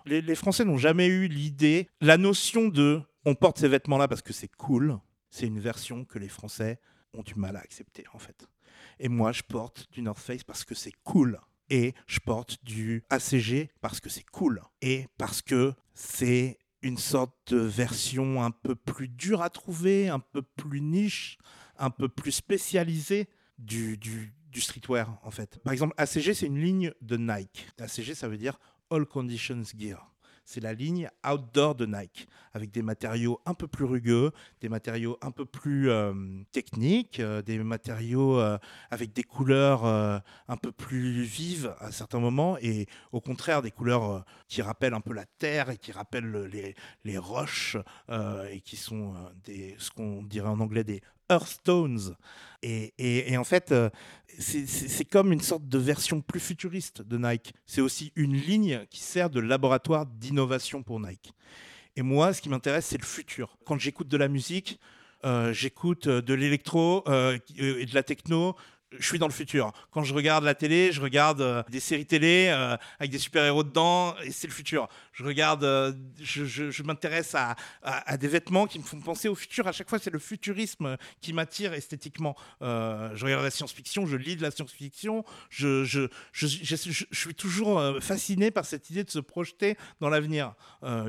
les, 0.08 0.34
Français 0.34 0.64
n'ont 0.64 0.78
jamais 0.78 1.06
eu 1.06 1.28
l'idée, 1.28 1.88
la 2.00 2.16
notion 2.16 2.68
de 2.68 3.00
on 3.24 3.34
porte 3.34 3.58
ces 3.58 3.68
vêtements-là 3.68 4.08
parce 4.08 4.22
que 4.22 4.32
c'est 4.32 4.50
cool, 4.56 4.98
c'est 5.30 5.46
une 5.46 5.60
version 5.60 6.04
que 6.04 6.18
les 6.18 6.28
Français 6.28 6.80
ont 7.14 7.22
du 7.22 7.34
mal 7.34 7.56
à 7.56 7.60
accepter 7.60 8.04
en 8.12 8.18
fait. 8.18 8.48
Et 8.98 9.08
moi, 9.08 9.32
je 9.32 9.42
porte 9.42 9.86
du 9.92 10.02
North 10.02 10.18
Face 10.18 10.44
parce 10.44 10.64
que 10.64 10.74
c'est 10.74 10.92
cool. 11.04 11.40
Et 11.70 11.94
je 12.06 12.18
porte 12.20 12.64
du 12.64 13.04
ACG 13.10 13.70
parce 13.80 14.00
que 14.00 14.08
c'est 14.08 14.24
cool. 14.24 14.62
Et 14.80 15.06
parce 15.18 15.42
que 15.42 15.74
c'est 15.94 16.58
une 16.80 16.96
sorte 16.96 17.52
de 17.52 17.58
version 17.58 18.42
un 18.42 18.50
peu 18.50 18.74
plus 18.74 19.08
dure 19.08 19.42
à 19.42 19.50
trouver, 19.50 20.08
un 20.08 20.20
peu 20.20 20.42
plus 20.42 20.80
niche, 20.80 21.36
un 21.76 21.90
peu 21.90 22.08
plus 22.08 22.32
spécialisée 22.32 23.28
du, 23.58 23.98
du, 23.98 24.32
streetwear 24.60 25.20
en 25.22 25.30
fait. 25.30 25.60
Par 25.62 25.72
exemple, 25.72 25.94
ACG, 25.98 26.34
c'est 26.34 26.46
une 26.46 26.60
ligne 26.60 26.92
de 27.00 27.16
Nike. 27.16 27.68
ACG, 27.78 28.14
ça 28.14 28.28
veut 28.28 28.38
dire 28.38 28.58
All 28.90 29.06
Conditions 29.06 29.64
Gear. 29.76 30.12
C'est 30.50 30.62
la 30.62 30.72
ligne 30.72 31.10
outdoor 31.30 31.74
de 31.74 31.84
Nike, 31.84 32.26
avec 32.54 32.70
des 32.70 32.80
matériaux 32.80 33.38
un 33.44 33.52
peu 33.52 33.68
plus 33.68 33.84
rugueux, 33.84 34.30
des 34.62 34.70
matériaux 34.70 35.18
un 35.20 35.30
peu 35.30 35.44
plus 35.44 35.90
euh, 35.90 36.14
techniques, 36.52 37.20
euh, 37.20 37.42
des 37.42 37.58
matériaux 37.58 38.40
euh, 38.40 38.56
avec 38.90 39.12
des 39.12 39.24
couleurs 39.24 39.84
un 39.84 40.56
peu 40.56 40.72
plus 40.72 41.22
vives 41.22 41.74
à 41.80 41.92
certains 41.92 42.18
moments, 42.18 42.56
et 42.62 42.86
au 43.12 43.20
contraire 43.20 43.60
des 43.60 43.70
couleurs 43.70 44.24
qui 44.48 44.62
rappellent 44.62 44.94
un 44.94 45.02
peu 45.02 45.12
la 45.12 45.26
terre 45.26 45.68
et 45.68 45.76
qui 45.76 45.92
rappellent 45.92 46.48
les, 46.50 46.74
les 47.04 47.18
roches, 47.18 47.76
et 48.50 48.62
qui 48.62 48.76
sont 48.76 49.12
des, 49.44 49.76
ce 49.76 49.90
qu'on 49.90 50.22
dirait 50.22 50.48
en 50.48 50.60
anglais 50.60 50.82
des 50.82 51.02
Earthstones. 51.30 52.16
Et, 52.62 52.92
et, 52.98 53.36
en 53.36 53.44
fait, 53.44 53.70
euh, 53.70 53.88
c'est 54.38 55.04
comme 55.04 55.32
une 55.32 55.40
sorte 55.40 55.68
de 55.68 55.78
version 55.78 56.20
plus 56.20 56.40
futuriste 56.40 57.02
de 57.02 57.18
Nike. 57.18 57.54
C'est 57.66 57.80
aussi 57.80 58.12
une 58.16 58.34
ligne 58.34 58.84
qui 58.90 59.00
sert 59.00 59.30
de 59.30 59.40
laboratoire 59.40 60.06
d'innovation 60.06 60.82
pour 60.82 61.00
Nike. 61.00 61.32
Et 61.96 62.02
moi, 62.02 62.32
ce 62.32 62.42
qui 62.42 62.48
m'intéresse, 62.48 62.86
c'est 62.86 63.00
le 63.00 63.06
futur. 63.06 63.56
Quand 63.64 63.78
j'écoute 63.78 64.08
de 64.08 64.16
la 64.16 64.28
musique, 64.28 64.78
euh, 65.24 65.52
j'écoute 65.52 66.08
de 66.08 66.34
l'électro 66.34 67.02
euh, 67.08 67.38
et 67.56 67.86
de 67.86 67.94
la 67.94 68.02
techno, 68.02 68.54
je 68.96 69.06
suis 69.06 69.18
dans 69.18 69.26
le 69.26 69.32
futur. 69.32 69.72
Quand 69.90 70.02
je 70.02 70.14
regarde 70.14 70.44
la 70.44 70.54
télé, 70.54 70.92
je 70.92 71.00
regarde 71.00 71.40
euh, 71.40 71.62
des 71.68 71.80
séries 71.80 72.06
télé 72.06 72.48
euh, 72.48 72.76
avec 72.98 73.10
des 73.10 73.18
super-héros 73.18 73.64
dedans, 73.64 74.14
et 74.22 74.30
c'est 74.30 74.46
le 74.46 74.52
futur. 74.52 74.88
Je 75.12 75.24
regarde, 75.24 75.64
euh, 75.64 75.92
je, 76.20 76.82
m'intéresse 76.82 77.34
à, 77.34 78.16
des 78.16 78.28
vêtements 78.28 78.66
qui 78.66 78.78
me 78.78 78.84
font 78.84 79.00
penser 79.00 79.28
au 79.28 79.34
futur. 79.34 79.66
À 79.66 79.72
chaque 79.72 79.90
fois, 79.90 79.98
c'est 79.98 80.10
le 80.10 80.18
futurisme 80.18 80.96
qui 81.20 81.32
m'attire 81.32 81.74
esthétiquement. 81.74 82.36
je 82.60 83.24
regarde 83.24 83.44
la 83.44 83.50
science-fiction, 83.50 84.06
je 84.06 84.16
lis 84.16 84.36
de 84.36 84.42
la 84.42 84.50
science-fiction, 84.50 85.24
je, 85.50 86.08
suis 86.32 87.34
toujours 87.34 87.82
fasciné 88.00 88.50
par 88.50 88.64
cette 88.64 88.90
idée 88.90 89.04
de 89.04 89.10
se 89.10 89.18
projeter 89.18 89.76
dans 90.00 90.08
l'avenir 90.08 90.54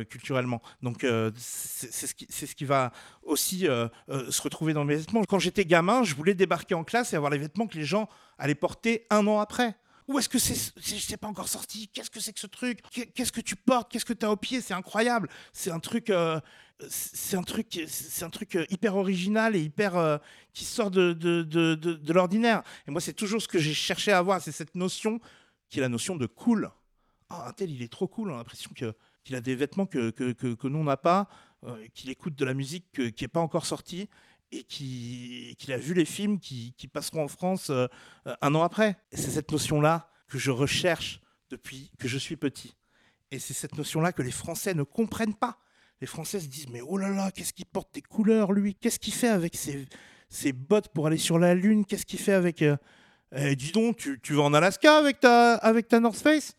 culturellement. 0.09 0.61
Donc, 0.81 1.05
c'est 1.37 2.07
ce 2.47 2.55
qui 2.55 2.65
va 2.65 2.91
aussi 3.29 3.59
se 3.59 4.41
retrouver 4.41 4.73
dans 4.73 4.85
mes 4.85 4.95
vêtements. 4.95 5.23
Quand 5.23 5.39
j'étais 5.39 5.65
gamin, 5.65 6.03
je 6.03 6.15
voulais 6.15 6.33
débarquer 6.33 6.75
en 6.75 6.83
classe 6.83 7.13
et 7.13 7.15
avoir 7.15 7.31
les 7.31 7.37
vêtements 7.37 7.67
que 7.67 7.77
les 7.77 7.85
gens 7.85 8.09
allaient 8.37 8.55
porter 8.55 9.05
un 9.09 9.25
an 9.27 9.39
après. 9.39 9.75
Ou 10.09 10.17
est-ce 10.17 10.27
que 10.27 10.39
c'est, 10.39 10.55
c'est 10.81 11.17
pas 11.17 11.27
encore 11.27 11.47
sorti? 11.47 11.87
Qu'est-ce 11.87 12.09
que 12.09 12.19
c'est 12.19 12.33
que 12.33 12.39
ce 12.39 12.47
truc? 12.47 12.81
Qu'est-ce 13.13 13.31
que 13.31 13.41
tu 13.41 13.55
portes? 13.55 13.91
Qu'est-ce 13.91 14.05
que 14.05 14.13
tu 14.13 14.25
as 14.25 14.31
au 14.31 14.35
pied? 14.35 14.59
C'est 14.59 14.73
incroyable. 14.73 15.29
C'est 15.53 15.69
un 15.69 15.79
truc, 15.79 16.09
euh, 16.09 16.39
c'est 16.89 17.37
un 17.37 17.43
truc, 17.43 17.79
c'est 17.87 18.25
un 18.25 18.31
truc 18.31 18.55
euh, 18.55 18.65
hyper 18.71 18.95
original 18.95 19.55
et 19.55 19.61
hyper 19.61 19.95
euh, 19.97 20.17
qui 20.51 20.65
sort 20.65 20.89
de, 20.89 21.13
de, 21.13 21.43
de, 21.43 21.75
de, 21.75 22.13
l'ordinaire. 22.13 22.63
Et 22.87 22.91
moi, 22.91 23.01
c'est 23.01 23.13
toujours 23.13 23.39
ce 23.39 23.47
que 23.47 23.59
j'ai 23.59 23.75
cherché 23.75 24.11
à 24.11 24.17
avoir, 24.17 24.41
c'est 24.41 24.51
cette 24.51 24.73
notion 24.73 25.19
qui 25.69 25.77
est 25.77 25.81
la 25.81 25.89
notion 25.89 26.15
de 26.15 26.25
cool. 26.25 26.71
Oh, 27.29 27.35
un 27.45 27.51
tel, 27.51 27.69
il 27.69 27.83
est 27.83 27.91
trop 27.91 28.07
cool. 28.07 28.31
On 28.31 28.33
a 28.33 28.37
l'impression 28.37 28.71
que 28.75 28.95
qu'il 29.23 29.35
a 29.35 29.41
des 29.41 29.53
vêtements 29.53 29.85
que, 29.85 30.09
que, 30.09 30.31
que, 30.31 30.55
que 30.55 30.67
nous 30.67 30.79
on 30.79 30.85
n'a 30.85 30.97
pas, 30.97 31.29
qu'il 31.93 32.09
écoute 32.09 32.35
de 32.35 32.45
la 32.45 32.53
musique 32.53 32.85
qui 32.91 33.23
n'est 33.23 33.27
pas 33.27 33.41
encore 33.41 33.65
sortie 33.65 34.09
et 34.51 34.63
qu'il 34.63 35.73
a 35.73 35.77
vu 35.77 35.93
les 35.93 36.05
films 36.05 36.39
qui, 36.39 36.73
passeront 36.91 37.23
en 37.23 37.27
France 37.27 37.69
euh, 37.69 37.87
un 38.41 38.55
an 38.55 38.63
après. 38.63 38.97
C'est 39.11 39.29
cette 39.29 39.51
notion-là 39.51 40.09
que 40.27 40.37
je 40.37 40.51
recherche 40.51 41.21
depuis 41.49 41.91
que 41.99 42.07
je 42.07 42.17
suis 42.17 42.35
petit. 42.35 42.75
Et 43.31 43.39
c'est 43.39 43.53
cette 43.53 43.77
notion-là 43.77 44.11
que 44.11 44.21
les 44.21 44.31
Français 44.31 44.73
ne 44.73 44.83
comprennent 44.83 45.35
pas. 45.35 45.59
Les 46.01 46.07
Français 46.07 46.39
se 46.39 46.47
disent 46.47 46.69
mais 46.69 46.81
oh 46.81 46.97
là 46.97 47.09
là, 47.09 47.31
qu'est-ce 47.31 47.53
qu'il 47.53 47.65
porte 47.65 47.93
des 47.93 48.01
couleurs 48.01 48.51
lui? 48.51 48.75
Qu'est-ce 48.75 48.99
qu'il 48.99 49.13
fait 49.13 49.27
avec 49.27 49.55
ses, 49.55 50.53
bottes 50.53 50.89
pour 50.89 51.07
aller 51.07 51.17
sur 51.17 51.37
la 51.37 51.53
lune? 51.53 51.85
Qu'est-ce 51.85 52.05
qu'il 52.05 52.19
fait 52.19 52.33
avec 52.33 52.61
euh, 52.61 52.77
eh, 53.35 53.55
Dis 53.55 53.71
donc, 53.71 53.97
tu, 53.97 54.19
tu, 54.21 54.33
vas 54.33 54.43
en 54.43 54.53
Alaska 54.53 54.97
avec 54.97 55.19
ta 55.19 55.55
avec 55.55 55.87
ta 55.87 55.99
North 55.99 56.17
Face? 56.17 56.55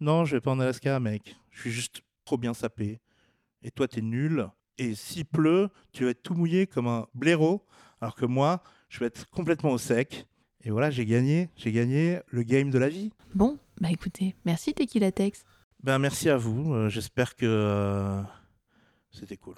Non, 0.00 0.24
je 0.24 0.36
vais 0.36 0.40
pas 0.40 0.50
en 0.50 0.60
Alaska, 0.60 0.98
mec. 1.00 1.34
Je 1.50 1.60
suis 1.60 1.70
juste 1.70 2.02
trop 2.24 2.36
bien 2.36 2.52
sapé. 2.52 3.00
Et 3.62 3.70
toi, 3.70 3.88
t'es 3.88 4.00
nul. 4.00 4.48
Et 4.78 4.94
s'il 4.94 5.24
pleut, 5.26 5.68
tu 5.92 6.04
vas 6.04 6.10
être 6.10 6.22
tout 6.22 6.34
mouillé 6.34 6.66
comme 6.66 6.86
un 6.86 7.06
blaireau, 7.14 7.64
alors 8.00 8.14
que 8.14 8.26
moi, 8.26 8.62
je 8.88 8.98
vais 9.00 9.06
être 9.06 9.28
complètement 9.30 9.70
au 9.70 9.78
sec. 9.78 10.26
Et 10.64 10.70
voilà, 10.70 10.90
j'ai 10.90 11.06
gagné, 11.06 11.50
j'ai 11.56 11.72
gagné 11.72 12.20
le 12.28 12.42
game 12.42 12.70
de 12.70 12.78
la 12.78 12.88
vie. 12.88 13.10
Bon, 13.34 13.58
bah 13.80 13.88
écoutez, 13.90 14.34
merci 14.44 14.74
Tequila 14.74 15.10
Tex. 15.12 15.44
Ben 15.82 15.98
merci 15.98 16.28
à 16.28 16.36
vous. 16.36 16.72
Euh, 16.72 16.88
J'espère 16.88 17.34
que 17.34 17.46
euh, 17.46 18.22
c'était 19.10 19.36
cool. 19.36 19.56